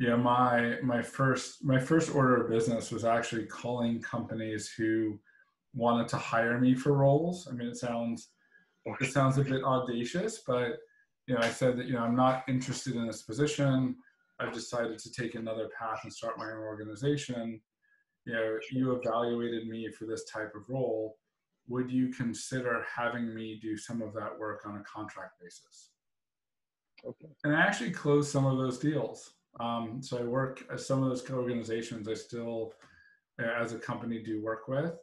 yeah, 0.00 0.16
my 0.16 0.76
my 0.82 1.02
first 1.02 1.64
my 1.64 1.78
first 1.78 2.14
order 2.14 2.42
of 2.42 2.50
business 2.50 2.90
was 2.90 3.04
actually 3.04 3.46
calling 3.46 4.00
companies 4.00 4.72
who 4.76 5.18
wanted 5.74 6.08
to 6.08 6.16
hire 6.16 6.60
me 6.60 6.74
for 6.74 6.92
roles. 6.92 7.48
I 7.48 7.54
mean, 7.54 7.68
it 7.68 7.76
sounds 7.76 8.28
it 9.00 9.12
sounds 9.12 9.38
a 9.38 9.44
bit 9.44 9.62
audacious, 9.62 10.42
but 10.46 10.78
you 11.26 11.34
know, 11.34 11.40
I 11.40 11.50
said 11.50 11.76
that 11.76 11.86
you 11.86 11.94
know 11.94 12.00
I'm 12.00 12.16
not 12.16 12.44
interested 12.48 12.96
in 12.96 13.06
this 13.06 13.22
position. 13.22 13.96
I've 14.40 14.52
decided 14.52 14.98
to 14.98 15.12
take 15.12 15.34
another 15.34 15.68
path 15.78 16.00
and 16.04 16.12
start 16.12 16.38
my 16.38 16.46
own 16.46 16.58
organization. 16.58 17.60
You 18.24 18.32
know, 18.34 18.58
you 18.70 18.92
evaluated 18.92 19.66
me 19.68 19.90
for 19.90 20.06
this 20.06 20.24
type 20.24 20.52
of 20.54 20.68
role 20.68 21.16
would 21.68 21.90
you 21.90 22.08
consider 22.08 22.84
having 22.94 23.34
me 23.34 23.58
do 23.60 23.76
some 23.76 24.00
of 24.02 24.14
that 24.14 24.36
work 24.38 24.62
on 24.66 24.76
a 24.76 24.84
contract 24.84 25.34
basis? 25.40 25.90
Okay. 27.06 27.28
And 27.44 27.54
I 27.54 27.60
actually 27.60 27.90
closed 27.90 28.30
some 28.30 28.46
of 28.46 28.58
those 28.58 28.78
deals. 28.78 29.34
Um, 29.60 30.00
so 30.02 30.18
I 30.18 30.22
work 30.22 30.64
at 30.72 30.80
some 30.80 31.02
of 31.02 31.10
those 31.10 31.28
organizations 31.30 32.08
I 32.08 32.14
still, 32.14 32.72
uh, 33.40 33.46
as 33.60 33.72
a 33.72 33.78
company, 33.78 34.22
do 34.22 34.42
work 34.42 34.66
with. 34.66 34.94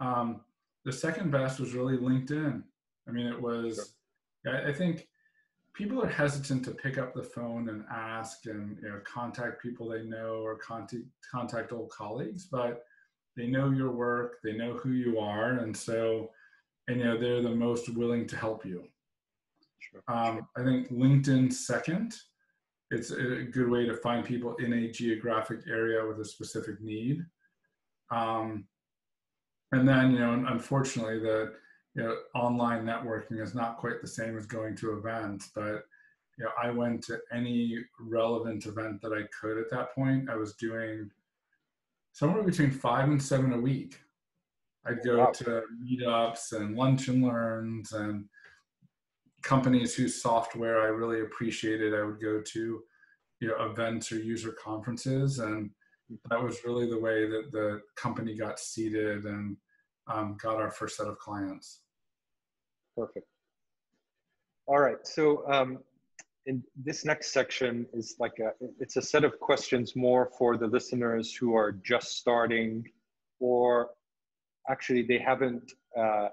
Um, 0.00 0.42
the 0.84 0.92
second 0.92 1.30
best 1.30 1.58
was 1.58 1.74
really 1.74 1.96
LinkedIn. 1.96 2.62
I 3.08 3.10
mean, 3.10 3.26
it 3.26 3.40
was, 3.40 3.94
I, 4.46 4.68
I 4.68 4.72
think 4.72 5.08
people 5.74 6.02
are 6.02 6.08
hesitant 6.08 6.64
to 6.64 6.70
pick 6.70 6.98
up 6.98 7.12
the 7.12 7.22
phone 7.22 7.68
and 7.68 7.84
ask 7.90 8.46
and 8.46 8.78
you 8.80 8.88
know, 8.88 9.00
contact 9.04 9.60
people 9.60 9.88
they 9.88 10.04
know 10.04 10.40
or 10.44 10.56
contact, 10.56 11.02
contact 11.30 11.72
old 11.72 11.90
colleagues, 11.90 12.46
but 12.50 12.84
they 13.36 13.48
know 13.48 13.70
your 13.70 13.90
work, 13.90 14.36
they 14.44 14.52
know 14.52 14.74
who 14.74 14.92
you 14.92 15.18
are, 15.18 15.58
and 15.58 15.76
so, 15.76 16.30
and 16.86 16.98
you 16.98 17.04
know, 17.04 17.18
they're 17.18 17.42
the 17.42 17.50
most 17.50 17.88
willing 17.94 18.26
to 18.28 18.36
help 18.36 18.64
you. 18.64 18.84
Sure. 19.80 20.02
Um, 20.08 20.46
I 20.56 20.62
think 20.62 20.90
LinkedIn 20.90 21.52
second. 21.52 22.14
It's 22.90 23.10
a 23.10 23.42
good 23.50 23.68
way 23.68 23.86
to 23.86 23.96
find 23.96 24.24
people 24.24 24.54
in 24.56 24.72
a 24.72 24.90
geographic 24.90 25.60
area 25.68 26.06
with 26.06 26.20
a 26.20 26.24
specific 26.24 26.80
need. 26.80 27.24
Um, 28.12 28.66
and 29.72 29.88
then, 29.88 30.12
you 30.12 30.20
know, 30.20 30.44
unfortunately, 30.48 31.18
the 31.18 31.54
you 31.94 32.02
know, 32.02 32.16
online 32.34 32.84
networking 32.84 33.40
is 33.40 33.54
not 33.54 33.76
quite 33.78 34.00
the 34.00 34.08
same 34.08 34.36
as 34.36 34.46
going 34.46 34.76
to 34.76 34.96
events, 34.96 35.50
but 35.54 35.84
you 36.36 36.44
know, 36.44 36.50
I 36.60 36.70
went 36.70 37.02
to 37.04 37.18
any 37.32 37.78
relevant 38.00 38.66
event 38.66 39.00
that 39.02 39.12
I 39.12 39.22
could 39.40 39.58
at 39.58 39.70
that 39.70 39.94
point. 39.94 40.28
I 40.28 40.34
was 40.34 40.54
doing 40.54 41.10
somewhere 42.12 42.42
between 42.42 42.72
five 42.72 43.08
and 43.08 43.22
seven 43.22 43.52
a 43.52 43.60
week. 43.60 44.00
I'd 44.86 45.04
go 45.04 45.18
Wow. 45.18 45.30
to 45.32 45.62
meetups 45.82 46.52
and 46.52 46.76
lunch 46.76 47.08
and 47.08 47.22
learns 47.22 47.92
and 47.92 48.28
companies 49.42 49.94
whose 49.94 50.20
software 50.20 50.82
I 50.82 50.86
really 50.86 51.20
appreciated. 51.20 51.94
I 51.94 52.02
would 52.02 52.20
go 52.20 52.40
to, 52.40 52.82
you 53.40 53.48
know, 53.48 53.64
events 53.70 54.10
or 54.10 54.18
user 54.18 54.52
conferences, 54.52 55.38
and 55.38 55.70
that 56.28 56.42
was 56.42 56.64
really 56.64 56.88
the 56.88 56.98
way 56.98 57.28
that 57.28 57.52
the 57.52 57.80
company 57.96 58.36
got 58.36 58.58
seeded 58.58 59.24
and 59.24 59.56
um, 60.06 60.36
got 60.40 60.56
our 60.56 60.70
first 60.70 60.96
set 60.96 61.06
of 61.06 61.18
clients. 61.18 61.80
Perfect. 62.96 63.26
All 64.66 64.78
right. 64.78 65.06
So 65.06 65.50
um, 65.50 65.78
in 66.46 66.62
this 66.76 67.04
next 67.04 67.32
section 67.32 67.86
is 67.92 68.16
like 68.18 68.38
a, 68.38 68.52
it's 68.80 68.96
a 68.96 69.02
set 69.02 69.24
of 69.24 69.38
questions 69.40 69.94
more 69.96 70.30
for 70.38 70.56
the 70.56 70.66
listeners 70.66 71.34
who 71.34 71.54
are 71.56 71.72
just 71.72 72.16
starting, 72.18 72.84
or 73.40 73.90
actually 74.70 75.02
they 75.02 75.18
haven't. 75.18 75.72
Uh, 75.98 76.28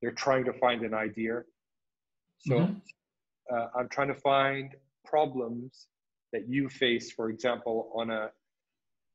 they're 0.00 0.12
trying 0.12 0.44
to 0.44 0.52
find 0.52 0.82
an 0.82 0.94
idea. 0.94 1.42
So 2.38 2.54
Mhm. 2.56 2.80
uh, 3.52 3.68
I'm 3.76 3.88
trying 3.88 4.08
to 4.08 4.14
find 4.20 4.74
problems 5.04 5.88
that 6.32 6.48
you 6.48 6.68
face, 6.68 7.12
for 7.12 7.30
example, 7.30 7.92
on 7.94 8.10
a 8.10 8.32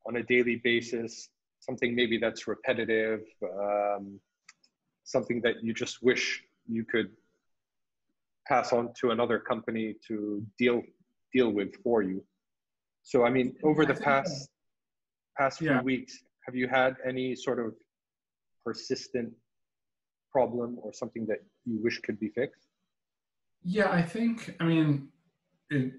on 0.05 0.15
a 0.17 0.23
daily 0.23 0.55
basis. 0.57 1.29
Something 1.59 1.93
maybe 1.95 2.17
that's 2.17 2.47
repetitive. 2.47 3.21
Um, 3.43 4.21
something 5.03 5.41
that 5.41 5.63
you 5.63 5.73
just 5.73 6.01
wish 6.03 6.43
you 6.67 6.83
could 6.83 7.09
pass 8.47 8.71
on 8.71 8.93
to 9.01 9.11
another 9.11 9.39
company 9.39 9.95
to 10.07 10.43
deal 10.57 10.81
deal 11.33 11.51
with 11.51 11.75
for 11.83 12.01
you. 12.01 12.23
So 13.03 13.25
I 13.25 13.29
mean, 13.29 13.55
over 13.63 13.85
the 13.85 13.93
past 13.93 14.49
past 15.37 15.59
few 15.59 15.69
yeah. 15.69 15.81
weeks, 15.81 16.17
have 16.45 16.55
you 16.55 16.67
had 16.67 16.95
any 17.05 17.35
sort 17.35 17.59
of 17.59 17.73
persistent 18.65 19.31
problem 20.31 20.77
or 20.81 20.93
something 20.93 21.25
that 21.27 21.39
you 21.65 21.79
wish 21.81 21.99
could 21.99 22.19
be 22.19 22.29
fixed? 22.29 22.67
Yeah, 23.63 23.89
I 23.91 24.01
think, 24.01 24.55
I 24.59 24.63
mean, 24.63 25.09
it, 25.69 25.93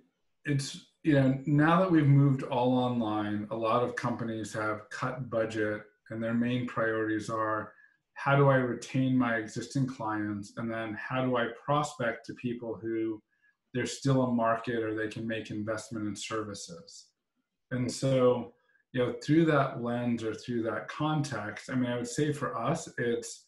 it's, 0.44 0.86
you 1.02 1.14
know, 1.14 1.38
now 1.46 1.80
that 1.80 1.90
we've 1.90 2.06
moved 2.06 2.42
all 2.44 2.78
online, 2.78 3.46
a 3.50 3.56
lot 3.56 3.82
of 3.82 3.96
companies 3.96 4.52
have 4.54 4.88
cut 4.90 5.28
budget 5.28 5.82
and 6.10 6.22
their 6.22 6.34
main 6.34 6.66
priorities 6.66 7.28
are 7.28 7.72
how 8.18 8.34
do 8.34 8.48
I 8.48 8.56
retain 8.56 9.16
my 9.16 9.36
existing 9.36 9.86
clients? 9.86 10.54
And 10.56 10.68
then 10.68 10.98
how 10.98 11.24
do 11.24 11.36
I 11.36 11.46
prospect 11.64 12.26
to 12.26 12.34
people 12.34 12.74
who 12.74 13.22
there's 13.72 13.96
still 13.96 14.22
a 14.22 14.32
market 14.32 14.82
or 14.82 14.92
they 14.92 15.06
can 15.06 15.24
make 15.24 15.50
investment 15.50 16.08
in 16.08 16.16
services? 16.16 17.06
And 17.70 17.90
so, 17.90 18.54
you 18.92 19.00
know, 19.00 19.14
through 19.22 19.44
that 19.46 19.84
lens 19.84 20.24
or 20.24 20.34
through 20.34 20.64
that 20.64 20.88
context, 20.88 21.70
I 21.70 21.76
mean, 21.76 21.90
I 21.90 21.94
would 21.94 22.08
say 22.08 22.32
for 22.32 22.58
us, 22.58 22.88
it's, 22.98 23.44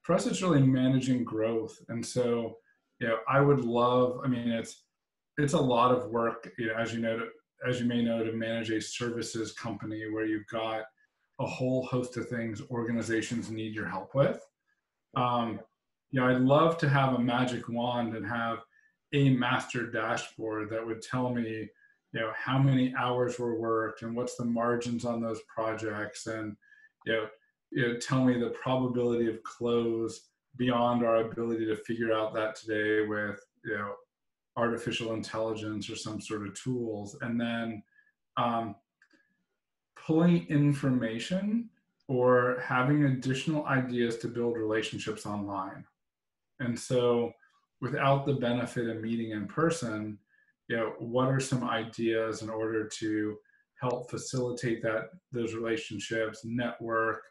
for 0.00 0.14
us, 0.14 0.26
it's 0.26 0.40
really 0.40 0.62
managing 0.62 1.22
growth. 1.22 1.76
And 1.90 2.04
so, 2.04 2.56
you 3.00 3.08
know, 3.08 3.18
I 3.28 3.42
would 3.42 3.60
love. 3.60 4.20
I 4.24 4.28
mean, 4.28 4.48
it's 4.48 4.84
it's 5.36 5.52
a 5.52 5.60
lot 5.60 5.92
of 5.92 6.10
work, 6.10 6.50
you 6.58 6.68
know, 6.68 6.74
as 6.74 6.94
you 6.94 7.00
know, 7.00 7.20
as 7.68 7.80
you 7.80 7.86
may 7.86 8.02
know, 8.02 8.24
to 8.24 8.32
manage 8.32 8.70
a 8.70 8.80
services 8.80 9.52
company 9.52 10.10
where 10.10 10.24
you've 10.24 10.46
got 10.46 10.84
a 11.40 11.46
whole 11.46 11.84
host 11.86 12.16
of 12.16 12.28
things 12.28 12.62
organizations 12.70 13.50
need 13.50 13.74
your 13.74 13.88
help 13.88 14.14
with. 14.14 14.46
Um, 15.16 15.60
you 16.10 16.20
know, 16.20 16.28
I'd 16.28 16.40
love 16.40 16.76
to 16.78 16.88
have 16.88 17.14
a 17.14 17.18
magic 17.18 17.68
wand 17.68 18.14
and 18.14 18.26
have 18.26 18.58
a 19.12 19.30
master 19.30 19.90
dashboard 19.90 20.70
that 20.70 20.86
would 20.86 21.02
tell 21.02 21.30
me, 21.30 21.68
you 22.12 22.20
know, 22.20 22.30
how 22.36 22.58
many 22.58 22.94
hours 22.96 23.38
were 23.38 23.58
worked 23.58 24.02
and 24.02 24.14
what's 24.14 24.36
the 24.36 24.44
margins 24.44 25.04
on 25.04 25.20
those 25.20 25.40
projects, 25.52 26.26
and 26.26 26.56
you 27.06 27.12
know, 27.12 27.26
you 27.70 27.88
know 27.88 27.96
tell 27.98 28.24
me 28.24 28.38
the 28.38 28.50
probability 28.50 29.28
of 29.28 29.42
close 29.42 30.28
beyond 30.56 31.04
our 31.04 31.18
ability 31.18 31.64
to 31.66 31.76
figure 31.76 32.12
out 32.12 32.34
that 32.34 32.56
today 32.56 33.06
with 33.06 33.40
you 33.64 33.76
know 33.76 33.94
artificial 34.56 35.14
intelligence 35.14 35.88
or 35.88 35.96
some 35.96 36.20
sort 36.20 36.46
of 36.46 36.54
tools 36.54 37.16
and 37.22 37.40
then 37.40 37.82
um, 38.36 38.74
pulling 40.10 40.46
information 40.48 41.68
or 42.08 42.60
having 42.66 43.04
additional 43.04 43.64
ideas 43.66 44.16
to 44.18 44.26
build 44.26 44.56
relationships 44.56 45.24
online 45.24 45.84
and 46.58 46.78
so 46.78 47.32
without 47.80 48.26
the 48.26 48.34
benefit 48.34 48.88
of 48.88 49.02
meeting 49.02 49.30
in 49.30 49.46
person 49.46 50.18
you 50.68 50.76
know 50.76 50.94
what 50.98 51.28
are 51.28 51.40
some 51.40 51.62
ideas 51.64 52.42
in 52.42 52.50
order 52.50 52.86
to 52.88 53.36
help 53.80 54.10
facilitate 54.10 54.82
that 54.82 55.10
those 55.32 55.54
relationships 55.54 56.40
network 56.44 57.22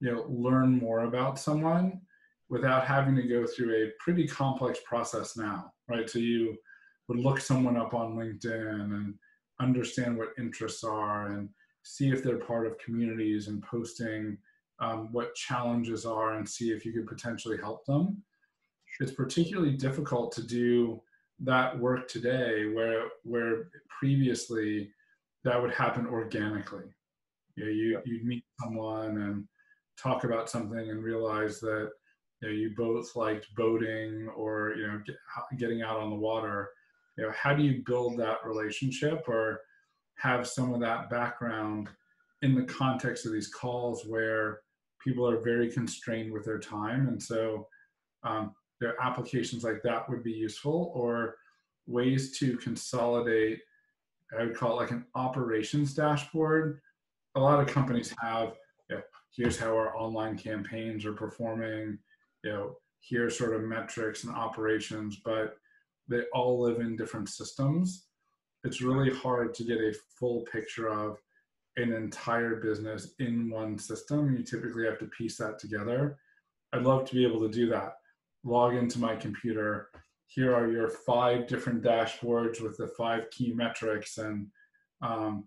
you 0.00 0.12
know 0.12 0.24
learn 0.28 0.70
more 0.78 1.00
about 1.00 1.38
someone 1.38 2.00
without 2.48 2.86
having 2.86 3.16
to 3.16 3.22
go 3.22 3.46
through 3.46 3.74
a 3.74 3.90
pretty 3.98 4.26
complex 4.26 4.78
process 4.84 5.36
now, 5.36 5.72
right? 5.88 6.08
So 6.08 6.18
you 6.18 6.56
would 7.08 7.18
look 7.18 7.40
someone 7.40 7.76
up 7.76 7.94
on 7.94 8.14
LinkedIn 8.14 8.94
and 8.94 9.14
understand 9.60 10.16
what 10.16 10.34
interests 10.38 10.84
are 10.84 11.28
and 11.28 11.48
see 11.84 12.10
if 12.10 12.22
they're 12.22 12.38
part 12.38 12.66
of 12.66 12.78
communities 12.78 13.48
and 13.48 13.62
posting 13.62 14.36
um, 14.80 15.12
what 15.12 15.34
challenges 15.34 16.04
are 16.04 16.34
and 16.34 16.48
see 16.48 16.70
if 16.70 16.84
you 16.84 16.92
could 16.92 17.06
potentially 17.06 17.56
help 17.56 17.84
them. 17.86 18.22
It's 19.00 19.12
particularly 19.12 19.76
difficult 19.76 20.32
to 20.32 20.42
do 20.42 21.00
that 21.40 21.78
work 21.78 22.08
today 22.08 22.66
where 22.66 23.08
where 23.24 23.68
previously 23.88 24.90
that 25.44 25.60
would 25.60 25.72
happen 25.72 26.06
organically. 26.06 26.86
You 27.56 27.64
know, 27.64 27.70
you, 27.70 28.00
you'd 28.04 28.24
meet 28.24 28.44
someone 28.60 29.18
and 29.18 29.44
talk 30.00 30.24
about 30.24 30.48
something 30.48 30.90
and 30.90 31.04
realize 31.04 31.60
that 31.60 31.90
you 32.40 32.48
know 32.48 32.54
you 32.54 32.72
both 32.76 33.14
liked 33.14 33.46
boating 33.56 34.28
or 34.34 34.74
you 34.76 34.86
know 34.86 35.00
get, 35.06 35.16
getting 35.58 35.82
out 35.82 35.98
on 35.98 36.10
the 36.10 36.16
water 36.16 36.70
you 37.16 37.24
know 37.24 37.32
how 37.32 37.54
do 37.54 37.62
you 37.62 37.82
build 37.86 38.18
that 38.18 38.38
relationship 38.44 39.24
or 39.28 39.60
have 40.16 40.46
some 40.46 40.72
of 40.72 40.80
that 40.80 41.10
background 41.10 41.88
in 42.42 42.54
the 42.54 42.64
context 42.64 43.26
of 43.26 43.32
these 43.32 43.48
calls 43.48 44.04
where 44.06 44.60
people 45.02 45.28
are 45.28 45.40
very 45.40 45.70
constrained 45.70 46.32
with 46.32 46.44
their 46.44 46.58
time 46.58 47.08
and 47.08 47.22
so 47.22 47.66
um, 48.22 48.54
there 48.80 48.90
are 48.90 49.02
applications 49.06 49.64
like 49.64 49.82
that 49.82 50.08
would 50.08 50.22
be 50.22 50.32
useful 50.32 50.92
or 50.94 51.36
ways 51.86 52.38
to 52.38 52.56
consolidate 52.56 53.60
i 54.38 54.42
would 54.42 54.56
call 54.56 54.72
it 54.72 54.82
like 54.82 54.90
an 54.90 55.04
operations 55.14 55.94
dashboard 55.94 56.80
a 57.34 57.40
lot 57.40 57.60
of 57.60 57.66
companies 57.66 58.14
have 58.20 58.54
you 58.88 58.96
know, 58.96 59.02
here's 59.36 59.58
how 59.58 59.74
our 59.74 59.96
online 59.96 60.38
campaigns 60.38 61.04
are 61.04 61.12
performing 61.12 61.98
you 62.44 62.52
know, 62.52 62.76
here's 63.00 63.36
sort 63.36 63.54
of 63.54 63.62
metrics 63.62 64.24
and 64.24 64.34
operations, 64.34 65.20
but 65.24 65.56
they 66.08 66.22
all 66.34 66.60
live 66.60 66.80
in 66.80 66.96
different 66.96 67.28
systems. 67.28 68.06
It's 68.64 68.80
really 68.80 69.14
hard 69.14 69.54
to 69.54 69.64
get 69.64 69.78
a 69.78 69.94
full 70.18 70.40
picture 70.50 70.88
of 70.88 71.18
an 71.76 71.92
entire 71.92 72.56
business 72.56 73.14
in 73.18 73.50
one 73.50 73.78
system. 73.78 74.34
You 74.36 74.42
typically 74.42 74.86
have 74.86 74.98
to 75.00 75.06
piece 75.06 75.36
that 75.38 75.58
together. 75.58 76.18
I'd 76.72 76.82
love 76.82 77.08
to 77.08 77.14
be 77.14 77.26
able 77.26 77.40
to 77.40 77.48
do 77.48 77.68
that. 77.70 77.96
Log 78.42 78.74
into 78.74 78.98
my 78.98 79.16
computer. 79.16 79.90
Here 80.26 80.54
are 80.54 80.70
your 80.70 80.88
five 80.88 81.46
different 81.46 81.82
dashboards 81.82 82.60
with 82.60 82.76
the 82.78 82.88
five 82.88 83.30
key 83.30 83.52
metrics, 83.52 84.18
and 84.18 84.48
um, 85.02 85.44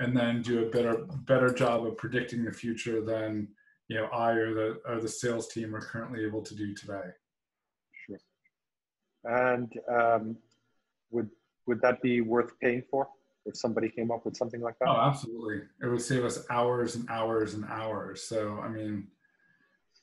and 0.00 0.16
then 0.16 0.42
do 0.42 0.66
a 0.66 0.70
better 0.70 1.06
better 1.26 1.52
job 1.52 1.86
of 1.86 1.96
predicting 1.96 2.44
the 2.44 2.52
future 2.52 3.00
than 3.00 3.48
you 3.88 3.96
know 3.96 4.06
I 4.06 4.32
or 4.32 4.54
the 4.54 4.80
or 4.86 5.00
the 5.00 5.08
sales 5.08 5.48
team 5.48 5.74
are 5.74 5.80
currently 5.80 6.24
able 6.24 6.42
to 6.42 6.54
do 6.54 6.74
today. 6.74 7.08
Sure. 8.06 8.18
And 9.24 9.72
um, 9.88 10.36
would 11.10 11.30
would 11.68 11.80
that 11.82 12.02
be 12.02 12.20
worth 12.20 12.58
paying 12.60 12.82
for 12.90 13.08
if 13.46 13.56
somebody 13.56 13.88
came 13.88 14.10
up 14.10 14.24
with 14.24 14.36
something 14.36 14.60
like 14.60 14.74
that? 14.80 14.88
Oh, 14.88 15.00
absolutely! 15.00 15.60
It 15.82 15.86
would 15.86 16.02
save 16.02 16.24
us 16.24 16.44
hours 16.50 16.96
and 16.96 17.08
hours 17.08 17.54
and 17.54 17.64
hours. 17.66 18.22
So 18.22 18.58
I 18.60 18.68
mean, 18.68 19.06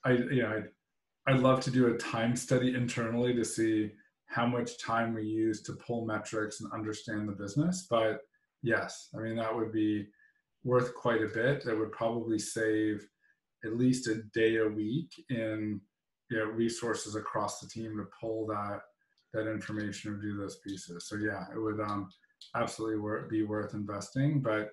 I 0.06 0.12
you 0.12 0.43
know 0.43 0.49
I'd, 0.49 1.34
I'd 1.34 1.41
love 1.41 1.60
to 1.62 1.71
do 1.71 1.88
a 1.88 1.97
time 1.97 2.36
study 2.36 2.73
internally 2.75 3.34
to 3.34 3.43
see 3.43 3.91
how 4.28 4.45
much 4.45 4.80
time 4.80 5.13
we 5.13 5.23
use 5.23 5.62
to 5.63 5.73
pull 5.73 6.06
metrics 6.06 6.62
and 6.62 6.71
understand 6.71 7.28
the 7.28 7.34
business. 7.34 7.88
But 7.89 8.21
yes, 8.62 9.10
I 9.15 9.19
mean 9.19 9.36
that 9.36 9.54
would 9.54 9.73
be 9.73 10.08
worth 10.63 10.95
quite 10.95 11.23
a 11.23 11.28
bit. 11.28 11.65
That 11.65 11.78
would 11.78 11.91
probably 11.91 12.39
save 12.39 13.08
at 13.63 13.78
least 13.78 14.08
a 14.08 14.21
day 14.34 14.58
a 14.58 14.67
week 14.67 15.12
in 15.30 15.82
you 16.30 16.38
know, 16.38 16.45
resources 16.45 17.15
across 17.15 17.60
the 17.60 17.67
team 17.67 17.97
to 17.97 18.06
pull 18.19 18.47
that 18.47 18.82
that 19.36 19.52
information 19.52 20.13
or 20.13 20.17
do 20.17 20.38
those 20.38 20.58
pieces. 20.58 21.08
So 21.08 21.17
yeah, 21.17 21.45
it 21.54 21.60
would 21.60 21.80
um, 21.80 22.10
absolutely 22.56 23.00
wor- 23.00 23.28
be 23.30 23.43
worth 23.43 23.74
investing. 23.74 24.41
But 24.41 24.71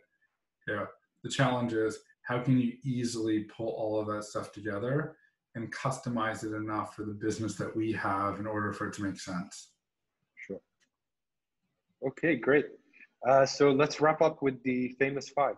yeah, 0.66 0.86
the 1.22 1.30
challenge 1.30 1.72
is 1.72 1.98
how 2.22 2.40
can 2.40 2.58
you 2.58 2.74
easily 2.84 3.44
pull 3.44 3.68
all 3.68 4.00
of 4.00 4.06
that 4.08 4.24
stuff 4.24 4.52
together 4.52 5.16
and 5.54 5.72
customize 5.72 6.44
it 6.44 6.54
enough 6.54 6.94
for 6.94 7.04
the 7.04 7.12
business 7.12 7.56
that 7.56 7.74
we 7.76 7.92
have 7.92 8.40
in 8.40 8.46
order 8.46 8.72
for 8.72 8.88
it 8.88 8.94
to 8.94 9.02
make 9.02 9.18
sense. 9.18 9.72
Sure. 10.46 10.60
Okay, 12.06 12.36
great. 12.36 12.66
Uh, 13.26 13.46
so 13.46 13.70
let's 13.70 14.00
wrap 14.00 14.22
up 14.22 14.42
with 14.42 14.62
the 14.62 14.88
famous 14.98 15.28
five. 15.28 15.56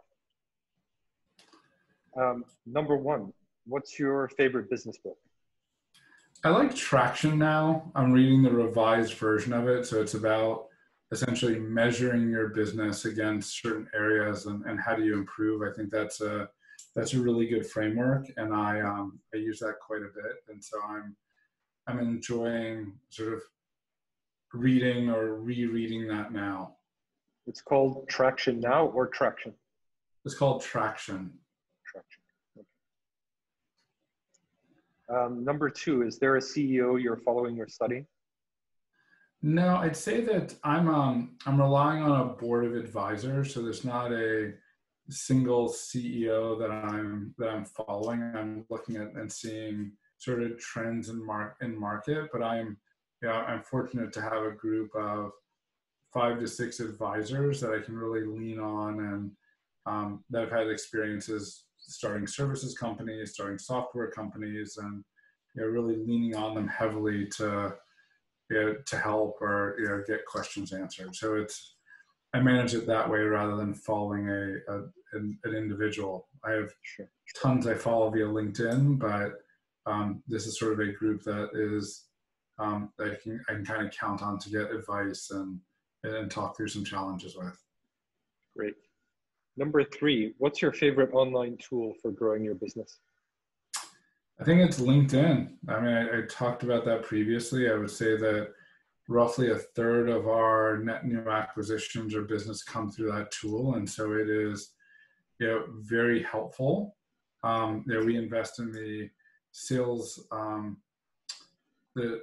Um, 2.17 2.45
number 2.67 2.97
one, 2.97 3.33
what's 3.67 3.99
your 3.99 4.29
favorite 4.37 4.69
business 4.69 4.99
book? 4.99 5.17
I 6.45 6.51
like 6.51 6.75
Traction 6.75 7.39
now. 7.39 7.91
I'm 7.95 8.13
reading 8.13 8.43
the 8.43 8.51
revised 8.51 9.15
version 9.15 9.55
of 9.55 9.67
it. 9.67 9.87
So 9.87 10.03
it's 10.03 10.13
about 10.13 10.67
essentially 11.11 11.59
measuring 11.59 12.29
your 12.29 12.49
business 12.49 13.07
against 13.07 13.63
certain 13.63 13.89
areas 13.95 14.45
and, 14.45 14.63
and 14.67 14.79
how 14.79 14.95
do 14.95 15.05
you 15.05 15.15
improve. 15.15 15.63
I 15.63 15.75
think 15.75 15.91
that's 15.91 16.21
a 16.21 16.49
that's 16.95 17.15
a 17.15 17.21
really 17.21 17.47
good 17.47 17.67
framework 17.67 18.27
and 18.37 18.55
I 18.55 18.81
um, 18.81 19.19
I 19.35 19.39
use 19.39 19.59
that 19.61 19.77
quite 19.85 20.03
a 20.03 20.13
bit. 20.15 20.37
And 20.49 20.63
so 20.63 20.79
I'm 20.87 21.17
I'm 21.87 21.99
enjoying 21.99 22.93
sort 23.09 23.33
of 23.33 23.41
reading 24.53 25.09
or 25.09 25.37
rereading 25.37 26.07
that 26.09 26.31
now. 26.31 26.77
It's 27.47 27.63
called 27.63 28.07
Traction 28.09 28.61
Now 28.61 28.87
or 28.87 29.09
Traction? 29.09 29.55
It's 30.25 30.35
called 30.35 30.63
Traction. 30.63 31.31
Traction. 31.87 32.21
Okay. 32.59 32.67
Um, 35.09 35.45
number 35.45 35.69
two, 35.69 36.03
is 36.03 36.19
there 36.19 36.37
a 36.37 36.41
CEO 36.41 37.01
you're 37.01 37.17
following 37.17 37.61
or 37.61 37.69
studying? 37.69 38.07
No, 39.43 39.77
I'd 39.77 39.97
say 39.97 40.23
that 40.23 40.55
I'm 40.65 40.89
um, 40.89 41.37
I'm 41.45 41.61
relying 41.61 42.03
on 42.03 42.21
a 42.21 42.25
board 42.25 42.65
of 42.65 42.75
advisors. 42.75 43.53
So 43.53 43.61
there's 43.63 43.85
not 43.85 44.11
a 44.11 44.55
single 45.11 45.69
CEO 45.69 46.59
that 46.59 46.71
I'm 46.71 47.35
that 47.37 47.51
I'm 47.51 47.67
following. 47.67 48.23
I'm 48.23 48.65
looking 48.71 48.97
at 48.97 49.13
and 49.15 49.31
seeing 49.31 49.93
sort 50.17 50.43
of 50.43 50.59
trends 50.59 51.11
in 51.11 51.25
mark 51.25 51.57
in 51.61 51.79
market, 51.79 52.31
but 52.33 52.43
I'm 52.43 52.79
yeah, 53.23 53.33
I'm 53.33 53.63
fortunate 53.63 54.13
to 54.15 54.23
have 54.23 54.45
a 54.45 54.53
group 54.53 54.91
of 54.95 55.33
five 56.13 56.39
to 56.39 56.49
six 56.49 56.81
advisors 56.81 57.61
that 57.61 57.75
I 57.75 57.81
can 57.81 57.97
really 57.97 58.25
lean 58.25 58.61
on 58.61 59.01
and 59.01 59.31
um, 59.87 60.25
that 60.31 60.41
have 60.41 60.53
had 60.53 60.69
experiences 60.69 61.65
starting 61.89 62.27
services 62.27 62.77
companies, 62.77 63.33
starting 63.35 63.59
software 63.59 64.11
companies, 64.11 64.79
and 64.79 65.05
you 65.55 65.63
know, 65.63 65.69
really 65.69 65.97
leaning 65.97 66.35
on 66.35 66.55
them 66.55 66.69
heavily 66.69 67.27
to 67.37 67.75
you 68.51 68.61
know, 68.61 68.77
to 68.87 68.99
help 68.99 69.41
or 69.41 69.77
you 69.79 69.89
know, 69.89 70.03
get 70.07 70.27
questions 70.27 70.73
answered. 70.73 71.15
So 71.15 71.37
it's 71.37 71.75
I 72.35 72.41
manage 72.41 72.75
it 72.75 72.87
that 72.87 73.09
way 73.09 73.21
rather 73.21 73.57
than 73.57 73.75
following 73.75 74.29
a, 74.29 74.57
a 74.69 74.83
an, 75.13 75.39
an, 75.45 75.55
individual. 75.55 76.29
I 76.45 76.51
have 76.53 76.73
sure. 76.83 77.09
tons 77.41 77.67
I 77.69 77.75
follow 77.75 78.11
via 78.11 78.27
LinkedIn, 78.27 78.99
but 78.99 79.35
um, 79.87 80.23
this 80.27 80.47
is 80.47 80.59
sort 80.59 80.73
of 80.73 80.81
a 80.81 80.93
group 80.93 81.23
that 81.23 81.51
is 81.55 82.07
um, 82.59 82.91
that 82.99 83.13
I 83.13 83.15
can, 83.23 83.41
I 83.49 83.53
can 83.53 83.65
kind 83.65 83.87
of 83.87 83.93
count 83.93 84.23
on 84.23 84.39
to 84.41 84.51
get 84.51 84.73
advice 84.73 85.31
and 85.31 85.61
and 86.03 86.31
talk 86.31 86.57
through 86.57 86.69
some 86.69 86.85
challenges 86.85 87.37
with. 87.37 87.57
Great. 88.57 88.75
Number 89.57 89.85
three, 89.85 90.35
what's 90.39 90.61
your 90.61 90.73
favorite 90.73 91.13
online 91.13 91.57
tool 91.59 91.95
for 92.03 92.11
growing 92.11 92.45
your 92.45 92.55
business? 92.55 92.99
I 94.41 94.45
think 94.45 94.61
it's 94.61 94.81
LinkedIn. 94.81 95.49
I 95.69 95.81
mean, 95.81 95.95
I, 95.95 96.19
I, 96.19 96.23
talked 96.29 96.65
about 96.65 96.85
that 96.87 97.05
previously. 97.05 97.71
I 97.71 97.77
would 97.77 97.91
say 97.91 98.17
that 98.17 98.49
roughly 99.09 99.53
a 99.53 99.57
third 99.57 100.09
of 100.09 100.27
our 100.27 100.79
net 100.79 101.07
new 101.07 101.31
acquisitions 101.31 102.17
or 102.17 102.23
business 102.23 102.65
come 102.65 102.91
through 102.91 103.13
that 103.13 103.31
tool, 103.31 103.75
and 103.75 103.89
so 103.89 104.13
it 104.13 104.29
is, 104.29 104.73
you 105.39 105.47
know, 105.47 105.65
very 105.83 106.21
helpful. 106.23 106.97
Um, 107.45 107.85
you 107.87 107.95
know, 107.95 108.05
we 108.05 108.17
invest 108.17 108.59
in 108.59 108.73
the 108.73 109.09
sales, 109.53 110.27
um, 110.33 110.79
the 111.95 112.23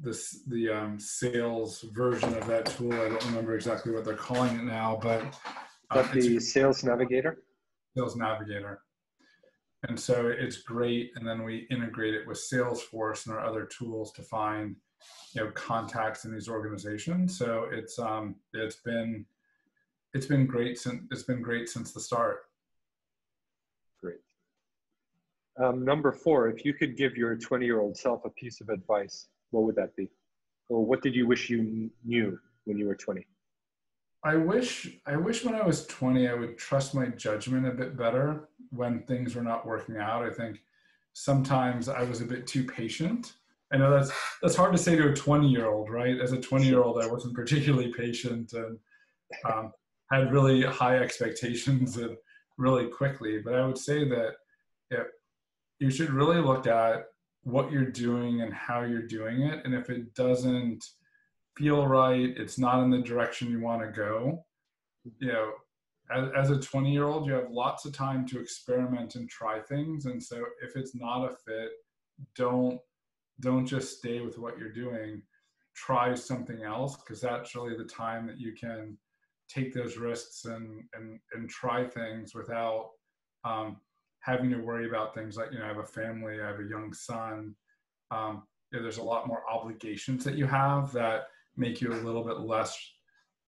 the 0.00 0.20
the 0.48 0.68
um, 0.68 0.98
sales 0.98 1.82
version 1.92 2.34
of 2.34 2.44
that 2.48 2.66
tool. 2.66 2.92
I 2.92 3.08
don't 3.08 3.26
remember 3.26 3.54
exactly 3.54 3.92
what 3.92 4.04
they're 4.04 4.14
calling 4.14 4.56
it 4.56 4.64
now, 4.64 4.98
but 5.00 5.22
uh, 5.92 6.02
the 6.12 6.40
Sales 6.40 6.84
Navigator. 6.84 7.42
Sales 7.96 8.16
Navigator. 8.16 8.80
And 9.88 9.98
so 9.98 10.28
it's 10.28 10.58
great 10.58 11.10
and 11.16 11.26
then 11.26 11.42
we 11.42 11.66
integrate 11.70 12.14
it 12.14 12.26
with 12.26 12.38
salesforce 12.38 13.26
and 13.26 13.34
our 13.34 13.44
other 13.44 13.66
tools 13.66 14.12
to 14.12 14.22
find 14.22 14.76
you 15.34 15.42
know 15.42 15.50
contacts 15.50 16.24
in 16.24 16.32
these 16.32 16.48
organizations. 16.48 17.36
So 17.36 17.68
it's 17.72 17.98
um 17.98 18.36
it's 18.54 18.76
been 18.76 19.26
it's 20.14 20.26
been 20.26 20.46
great 20.46 20.78
since 20.78 21.02
it's 21.10 21.24
been 21.24 21.42
great 21.42 21.68
since 21.68 21.92
the 21.92 22.00
start. 22.00 22.42
Great. 24.00 24.20
Um, 25.58 25.84
number 25.84 26.12
four 26.12 26.48
if 26.48 26.64
you 26.64 26.74
could 26.74 26.96
give 26.96 27.16
your 27.16 27.36
20 27.36 27.66
year 27.66 27.80
old 27.80 27.96
self 27.96 28.24
a 28.24 28.30
piece 28.30 28.60
of 28.60 28.68
advice 28.68 29.26
what 29.50 29.64
would 29.64 29.76
that 29.76 29.94
be? 29.96 30.08
Or 30.68 30.84
what 30.84 31.02
did 31.02 31.14
you 31.14 31.26
wish 31.26 31.50
you 31.50 31.90
knew 32.04 32.38
when 32.64 32.78
you 32.78 32.86
were 32.86 32.94
20 32.94 33.26
I 34.24 34.36
wish 34.36 34.88
I 35.06 35.16
wish 35.16 35.44
when 35.44 35.54
I 35.54 35.64
was 35.64 35.86
20 35.86 36.28
I 36.28 36.34
would 36.34 36.56
trust 36.56 36.94
my 36.94 37.06
judgment 37.06 37.66
a 37.66 37.72
bit 37.72 37.96
better 37.96 38.48
when 38.70 39.02
things 39.02 39.34
were 39.34 39.42
not 39.42 39.66
working 39.66 39.96
out. 39.96 40.24
I 40.24 40.32
think 40.32 40.60
sometimes 41.12 41.88
I 41.88 42.02
was 42.02 42.20
a 42.20 42.26
bit 42.26 42.46
too 42.46 42.64
patient. 42.64 43.34
I 43.72 43.78
know 43.78 43.90
that's 43.90 44.12
that's 44.40 44.54
hard 44.54 44.72
to 44.72 44.78
say 44.78 44.96
to 44.96 45.08
a 45.08 45.14
20 45.14 45.48
year 45.48 45.66
old, 45.66 45.90
right? 45.90 46.20
As 46.20 46.32
a 46.32 46.40
20 46.40 46.66
year 46.66 46.82
old, 46.82 47.02
I 47.02 47.06
wasn't 47.06 47.34
particularly 47.34 47.92
patient 47.92 48.52
and 48.52 48.78
um, 49.50 49.72
had 50.10 50.32
really 50.32 50.62
high 50.62 50.98
expectations 50.98 51.96
and 51.96 52.16
really 52.58 52.88
quickly. 52.88 53.40
But 53.40 53.54
I 53.54 53.66
would 53.66 53.78
say 53.78 54.08
that 54.08 54.34
yeah, 54.90 55.04
you 55.80 55.90
should 55.90 56.10
really 56.10 56.40
look 56.40 56.66
at 56.66 57.06
what 57.42 57.72
you're 57.72 57.86
doing 57.86 58.42
and 58.42 58.54
how 58.54 58.82
you're 58.82 59.06
doing 59.06 59.42
it, 59.42 59.64
and 59.64 59.74
if 59.74 59.90
it 59.90 60.14
doesn't 60.14 60.84
feel 61.56 61.86
right, 61.86 62.34
it's 62.36 62.58
not 62.58 62.82
in 62.82 62.90
the 62.90 62.98
direction 62.98 63.50
you 63.50 63.60
want 63.60 63.82
to 63.82 63.88
go, 63.88 64.44
you 65.18 65.28
know, 65.28 65.52
as, 66.14 66.28
as 66.36 66.50
a 66.50 66.60
20 66.60 66.92
year 66.92 67.04
old, 67.04 67.26
you 67.26 67.32
have 67.32 67.50
lots 67.50 67.84
of 67.84 67.92
time 67.92 68.26
to 68.28 68.40
experiment 68.40 69.14
and 69.14 69.28
try 69.28 69.60
things. 69.60 70.06
And 70.06 70.22
so 70.22 70.44
if 70.62 70.76
it's 70.76 70.94
not 70.94 71.24
a 71.24 71.34
fit, 71.46 71.70
don't 72.36 72.78
don't 73.40 73.66
just 73.66 73.98
stay 73.98 74.20
with 74.20 74.38
what 74.38 74.58
you're 74.58 74.72
doing. 74.72 75.22
Try 75.74 76.14
something 76.14 76.62
else 76.62 76.96
because 76.96 77.20
that's 77.20 77.54
really 77.54 77.76
the 77.76 77.84
time 77.84 78.26
that 78.26 78.38
you 78.38 78.52
can 78.52 78.96
take 79.48 79.74
those 79.74 79.96
risks 79.96 80.44
and 80.44 80.84
and 80.94 81.18
and 81.32 81.48
try 81.48 81.84
things 81.84 82.34
without 82.34 82.90
um, 83.44 83.78
having 84.20 84.50
to 84.50 84.58
worry 84.58 84.86
about 84.86 85.14
things 85.14 85.36
like 85.36 85.50
you 85.52 85.58
know 85.58 85.64
I 85.64 85.68
have 85.68 85.78
a 85.78 85.84
family, 85.84 86.40
I 86.40 86.46
have 86.46 86.60
a 86.60 86.68
young 86.68 86.92
son. 86.92 87.54
Um, 88.10 88.42
you 88.70 88.78
know, 88.78 88.82
there's 88.82 88.98
a 88.98 89.02
lot 89.02 89.26
more 89.26 89.42
obligations 89.50 90.24
that 90.24 90.36
you 90.36 90.46
have 90.46 90.92
that 90.92 91.24
make 91.56 91.80
you 91.80 91.92
a 91.92 91.94
little 91.94 92.24
bit 92.24 92.40
less 92.40 92.78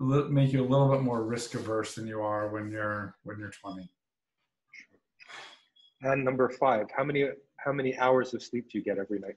make 0.01 0.53
you 0.53 0.61
a 0.61 0.67
little 0.67 0.89
bit 0.89 1.03
more 1.03 1.23
risk 1.23 1.55
averse 1.55 1.95
than 1.95 2.07
you 2.07 2.21
are 2.21 2.49
when 2.49 2.71
you're 2.71 3.17
when 3.23 3.39
you're 3.39 3.51
20 3.51 3.89
and 6.03 6.25
number 6.25 6.49
five 6.49 6.87
how 6.95 7.05
many 7.05 7.29
how 7.65 7.73
many 7.73 7.97
hours 7.99 8.35
of 8.35 8.43
sleep 8.43 8.71
do 8.71 8.79
you 8.79 8.85
get 8.85 8.99
every 8.99 9.19
night? 9.19 9.37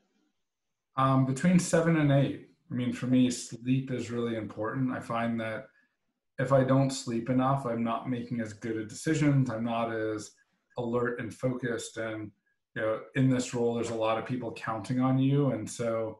Um, 0.97 1.25
between 1.25 1.59
seven 1.59 1.97
and 1.97 2.11
eight. 2.11 2.49
I 2.69 2.75
mean 2.75 2.91
for 2.91 3.07
me 3.07 3.31
sleep 3.31 3.91
is 3.91 4.11
really 4.11 4.35
important. 4.35 4.91
I 4.91 4.99
find 4.99 5.39
that 5.39 5.67
if 6.39 6.51
i 6.51 6.63
don't 6.63 6.91
sleep 6.91 7.31
enough 7.31 7.65
i'm 7.65 7.83
not 7.83 8.07
making 8.07 8.41
as 8.41 8.53
good 8.53 8.77
a 8.77 8.85
decisions 8.85 9.49
i'm 9.49 9.63
not 9.63 9.91
as 9.91 10.31
alert 10.77 11.19
and 11.19 11.33
focused. 11.33 11.97
And 11.97 12.31
you 12.75 12.81
know 12.81 12.99
in 13.15 13.29
this 13.29 13.53
role 13.53 13.73
there's 13.73 13.89
a 13.89 13.95
lot 13.95 14.17
of 14.17 14.25
people 14.25 14.51
counting 14.51 14.99
on 14.99 15.17
you. 15.17 15.51
And 15.51 15.69
so 15.69 16.19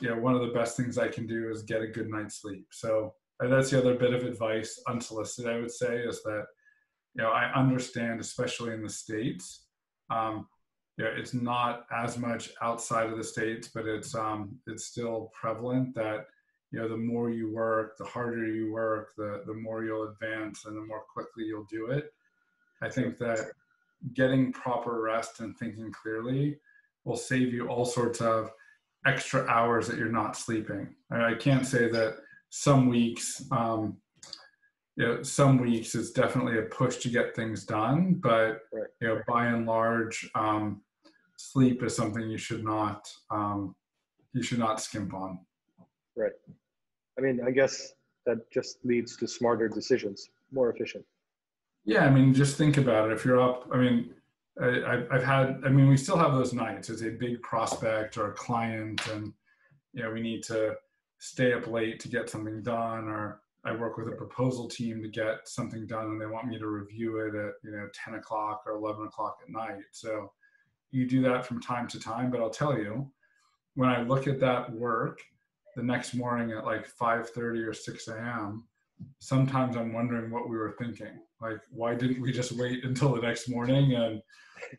you 0.00 0.08
know, 0.08 0.16
one 0.16 0.34
of 0.34 0.40
the 0.40 0.54
best 0.54 0.76
things 0.76 0.98
I 0.98 1.08
can 1.08 1.26
do 1.26 1.50
is 1.50 1.62
get 1.62 1.82
a 1.82 1.86
good 1.86 2.08
night's 2.08 2.40
sleep. 2.40 2.66
So 2.70 3.14
uh, 3.42 3.48
that's 3.48 3.70
the 3.70 3.78
other 3.78 3.94
bit 3.94 4.14
of 4.14 4.24
advice, 4.24 4.80
unsolicited, 4.88 5.50
I 5.50 5.60
would 5.60 5.70
say, 5.70 5.98
is 5.98 6.22
that, 6.22 6.46
you 7.14 7.22
know, 7.22 7.30
I 7.30 7.52
understand, 7.52 8.20
especially 8.20 8.72
in 8.74 8.82
the 8.82 8.90
States, 8.90 9.64
um, 10.10 10.46
you 10.96 11.04
know, 11.04 11.10
it's 11.16 11.34
not 11.34 11.86
as 11.92 12.18
much 12.18 12.50
outside 12.60 13.10
of 13.10 13.16
the 13.16 13.24
States, 13.24 13.68
but 13.72 13.86
it's, 13.86 14.14
um, 14.14 14.58
it's 14.66 14.84
still 14.84 15.30
prevalent 15.40 15.94
that, 15.94 16.26
you 16.70 16.80
know, 16.80 16.88
the 16.88 16.96
more 16.96 17.30
you 17.30 17.52
work, 17.52 17.96
the 17.96 18.04
harder 18.04 18.46
you 18.46 18.72
work, 18.72 19.10
the, 19.16 19.42
the 19.46 19.54
more 19.54 19.84
you'll 19.84 20.08
advance 20.08 20.64
and 20.66 20.76
the 20.76 20.84
more 20.84 21.04
quickly 21.12 21.44
you'll 21.44 21.66
do 21.70 21.86
it. 21.86 22.12
I 22.82 22.88
think 22.88 23.18
that 23.18 23.52
getting 24.14 24.52
proper 24.52 25.00
rest 25.00 25.40
and 25.40 25.56
thinking 25.56 25.92
clearly 25.92 26.58
will 27.04 27.16
save 27.16 27.52
you 27.52 27.68
all 27.68 27.84
sorts 27.84 28.20
of 28.20 28.50
extra 29.08 29.46
hours 29.46 29.88
that 29.88 29.98
you're 29.98 30.12
not 30.12 30.36
sleeping. 30.36 30.94
I 31.10 31.34
can't 31.34 31.66
say 31.66 31.90
that 31.90 32.16
some 32.50 32.88
weeks, 32.88 33.42
um, 33.50 33.96
you 34.96 35.06
know, 35.06 35.22
some 35.22 35.58
weeks 35.58 35.94
it's 35.94 36.10
definitely 36.10 36.58
a 36.58 36.62
push 36.62 36.96
to 36.98 37.08
get 37.08 37.34
things 37.34 37.64
done, 37.64 38.14
but 38.22 38.62
right. 38.72 38.86
you 39.00 39.08
know, 39.08 39.20
by 39.26 39.46
and 39.46 39.66
large, 39.66 40.28
um, 40.34 40.82
sleep 41.36 41.82
is 41.82 41.94
something 41.94 42.28
you 42.28 42.38
should 42.38 42.64
not 42.64 43.08
um, 43.30 43.74
you 44.34 44.42
should 44.42 44.58
not 44.58 44.80
skimp 44.80 45.14
on. 45.14 45.38
Right. 46.16 46.32
I 47.16 47.20
mean, 47.20 47.40
I 47.46 47.50
guess 47.50 47.92
that 48.26 48.50
just 48.50 48.78
leads 48.84 49.16
to 49.16 49.26
smarter 49.26 49.68
decisions, 49.68 50.30
more 50.52 50.70
efficient. 50.70 51.04
Yeah, 51.84 52.04
I 52.04 52.10
mean, 52.10 52.34
just 52.34 52.58
think 52.58 52.76
about 52.76 53.10
it. 53.10 53.14
If 53.14 53.24
you're 53.24 53.40
up, 53.40 53.68
I 53.72 53.78
mean, 53.78 54.10
I, 54.60 55.04
I've 55.10 55.22
had, 55.22 55.60
I 55.64 55.68
mean, 55.68 55.88
we 55.88 55.96
still 55.96 56.16
have 56.16 56.32
those 56.32 56.52
nights 56.52 56.90
as 56.90 57.02
a 57.02 57.10
big 57.10 57.40
prospect 57.42 58.16
or 58.16 58.30
a 58.30 58.34
client, 58.34 59.06
and 59.08 59.32
you 59.92 60.02
know, 60.02 60.10
we 60.10 60.20
need 60.20 60.42
to 60.44 60.76
stay 61.18 61.52
up 61.52 61.66
late 61.66 62.00
to 62.00 62.08
get 62.08 62.28
something 62.28 62.62
done, 62.62 63.08
or 63.08 63.40
I 63.64 63.74
work 63.74 63.96
with 63.96 64.08
a 64.08 64.12
proposal 64.12 64.68
team 64.68 65.02
to 65.02 65.08
get 65.08 65.48
something 65.48 65.86
done, 65.86 66.06
and 66.06 66.20
they 66.20 66.26
want 66.26 66.48
me 66.48 66.58
to 66.58 66.66
review 66.66 67.18
it 67.18 67.34
at 67.34 67.54
you 67.62 67.70
know 67.70 67.88
10 67.92 68.14
o'clock 68.14 68.62
or 68.66 68.72
11 68.72 69.06
o'clock 69.06 69.38
at 69.42 69.50
night. 69.50 69.84
So 69.92 70.32
you 70.90 71.06
do 71.06 71.22
that 71.22 71.46
from 71.46 71.60
time 71.60 71.86
to 71.88 72.00
time, 72.00 72.30
but 72.30 72.40
I'll 72.40 72.50
tell 72.50 72.76
you, 72.76 73.10
when 73.74 73.88
I 73.88 74.02
look 74.02 74.26
at 74.26 74.40
that 74.40 74.72
work 74.72 75.20
the 75.76 75.82
next 75.82 76.14
morning 76.14 76.50
at 76.52 76.64
like 76.64 76.88
5:30 76.88 77.66
or 77.66 77.72
6 77.72 78.08
a.m 78.08 78.64
sometimes 79.18 79.76
I'm 79.76 79.92
wondering 79.92 80.30
what 80.30 80.48
we 80.48 80.56
were 80.56 80.74
thinking. 80.78 81.20
Like, 81.40 81.58
why 81.70 81.94
didn't 81.94 82.20
we 82.20 82.32
just 82.32 82.52
wait 82.52 82.84
until 82.84 83.14
the 83.14 83.22
next 83.22 83.48
morning 83.48 83.94
and 83.94 84.22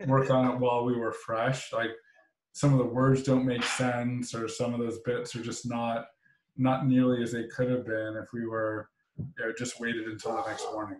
work 0.09 0.29
on 0.29 0.49
it 0.49 0.59
while 0.59 0.85
we 0.85 0.97
were 0.97 1.13
fresh? 1.13 1.71
Like, 1.71 1.91
some 2.53 2.73
of 2.73 2.79
the 2.79 2.85
words 2.85 3.23
don't 3.23 3.45
make 3.45 3.63
sense, 3.63 4.33
or 4.35 4.47
some 4.47 4.73
of 4.73 4.79
those 4.79 4.99
bits 5.05 5.35
are 5.35 5.43
just 5.43 5.69
not 5.69 6.05
not 6.57 6.85
nearly 6.85 7.23
as 7.23 7.31
they 7.31 7.47
could 7.47 7.69
have 7.69 7.85
been 7.85 8.19
if 8.21 8.33
we 8.33 8.45
were 8.45 8.89
you 9.17 9.25
know, 9.39 9.53
just 9.57 9.79
waited 9.79 10.07
until 10.07 10.35
the 10.35 10.45
next 10.45 10.65
morning. 10.73 10.99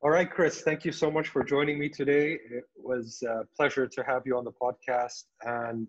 All 0.00 0.10
right, 0.10 0.30
Chris, 0.30 0.60
thank 0.62 0.84
you 0.84 0.92
so 0.92 1.10
much 1.10 1.28
for 1.28 1.42
joining 1.42 1.78
me 1.78 1.88
today. 1.88 2.38
It 2.50 2.64
was 2.76 3.22
a 3.28 3.44
pleasure 3.56 3.86
to 3.88 4.04
have 4.04 4.22
you 4.26 4.36
on 4.36 4.44
the 4.44 4.52
podcast. 4.52 5.24
And 5.42 5.88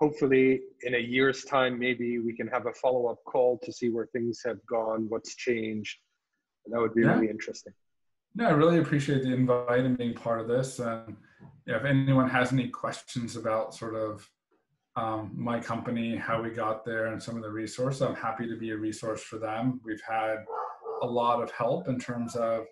hopefully 0.00 0.60
in 0.82 0.94
a 0.94 0.98
year's 0.98 1.44
time 1.44 1.78
maybe 1.78 2.18
we 2.18 2.34
can 2.34 2.48
have 2.48 2.66
a 2.66 2.72
follow-up 2.72 3.18
call 3.24 3.58
to 3.62 3.72
see 3.72 3.88
where 3.88 4.06
things 4.06 4.42
have 4.44 4.58
gone 4.66 5.06
what's 5.08 5.34
changed. 5.36 5.98
That 6.66 6.80
would 6.80 6.94
be 6.94 7.02
yeah. 7.02 7.14
really 7.14 7.28
interesting. 7.28 7.72
No 8.34 8.46
i 8.46 8.50
really 8.50 8.78
appreciate 8.78 9.22
the 9.22 9.32
invite 9.32 9.84
and 9.84 9.96
being 9.96 10.14
part 10.14 10.40
of 10.40 10.48
this. 10.48 10.78
And 10.78 11.16
yeah, 11.66 11.76
if 11.76 11.84
anyone 11.84 12.28
has 12.28 12.52
any 12.52 12.68
questions 12.68 13.36
about 13.36 13.74
sort 13.74 13.94
of 13.94 14.28
um, 14.96 15.32
my 15.34 15.58
company 15.58 16.16
how 16.16 16.40
we 16.40 16.50
got 16.50 16.84
there 16.84 17.06
and 17.06 17.20
some 17.20 17.36
of 17.36 17.42
the 17.42 17.50
resources 17.50 18.00
i'm 18.00 18.14
happy 18.14 18.46
to 18.46 18.56
be 18.56 18.70
a 18.70 18.76
resource 18.76 19.22
for 19.22 19.38
them. 19.38 19.80
We've 19.84 20.02
had 20.08 20.44
a 21.02 21.06
lot 21.06 21.42
of 21.42 21.50
help 21.50 21.88
in 21.88 21.98
terms 21.98 22.36
of 22.36 22.64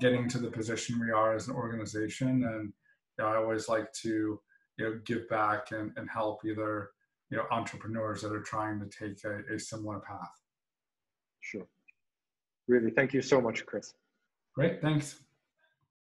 getting 0.00 0.28
to 0.28 0.38
the 0.38 0.50
position 0.50 1.00
we 1.00 1.10
are 1.10 1.34
as 1.34 1.48
an 1.48 1.54
organization. 1.54 2.44
And 2.44 2.72
you 3.18 3.24
know, 3.24 3.26
i 3.26 3.36
always 3.36 3.68
like 3.68 3.92
to 4.04 4.40
you 4.78 4.84
know 4.84 5.00
give 5.04 5.28
back 5.28 5.72
and, 5.72 5.92
and 5.96 6.08
help 6.10 6.44
either 6.44 6.90
you 7.30 7.36
know 7.36 7.44
entrepreneurs 7.50 8.22
that 8.22 8.32
are 8.32 8.42
trying 8.42 8.80
to 8.80 8.86
take 8.86 9.22
a, 9.24 9.54
a 9.54 9.58
similar 9.58 10.00
path. 10.00 10.30
Sure. 11.40 11.66
Really 12.68 12.90
thank 12.90 13.12
you 13.12 13.22
so 13.22 13.40
much 13.40 13.66
chris. 13.66 13.94
Great 14.54 14.80
thanks. 14.80 15.16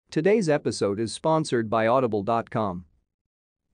Today's 0.09 0.49
episode 0.49 0.99
is 0.99 1.13
sponsored 1.13 1.69
by 1.69 1.87
audible.com 1.87 2.85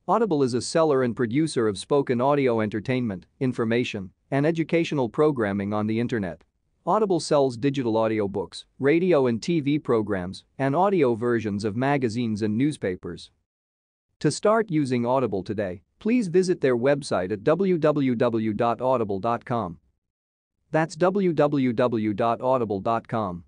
audible 0.09 0.41
is 0.41 0.53
a 0.53 0.61
seller 0.61 1.03
and 1.03 1.17
producer 1.17 1.67
of 1.67 1.77
spoken 1.77 2.21
audio 2.21 2.61
entertainment 2.61 3.25
information 3.41 4.11
and 4.31 4.45
educational 4.45 5.09
programming 5.09 5.73
on 5.73 5.87
the 5.87 5.99
internet. 5.99 6.43
Audible 6.85 7.19
sells 7.19 7.57
digital 7.57 7.95
audiobooks, 7.95 8.63
radio 8.79 9.27
and 9.27 9.41
TV 9.41 9.83
programs, 9.83 10.45
and 10.57 10.73
audio 10.73 11.13
versions 11.13 11.65
of 11.65 11.75
magazines 11.75 12.41
and 12.41 12.57
newspapers. 12.57 13.31
To 14.21 14.31
start 14.31 14.71
using 14.71 15.05
Audible 15.05 15.43
today, 15.43 15.83
please 15.99 16.27
visit 16.27 16.59
their 16.59 16.75
website 16.75 17.31
at 17.31 17.43
www.audible.com. 17.43 19.79
That's 20.71 20.95
www.audible.com. 20.95 23.43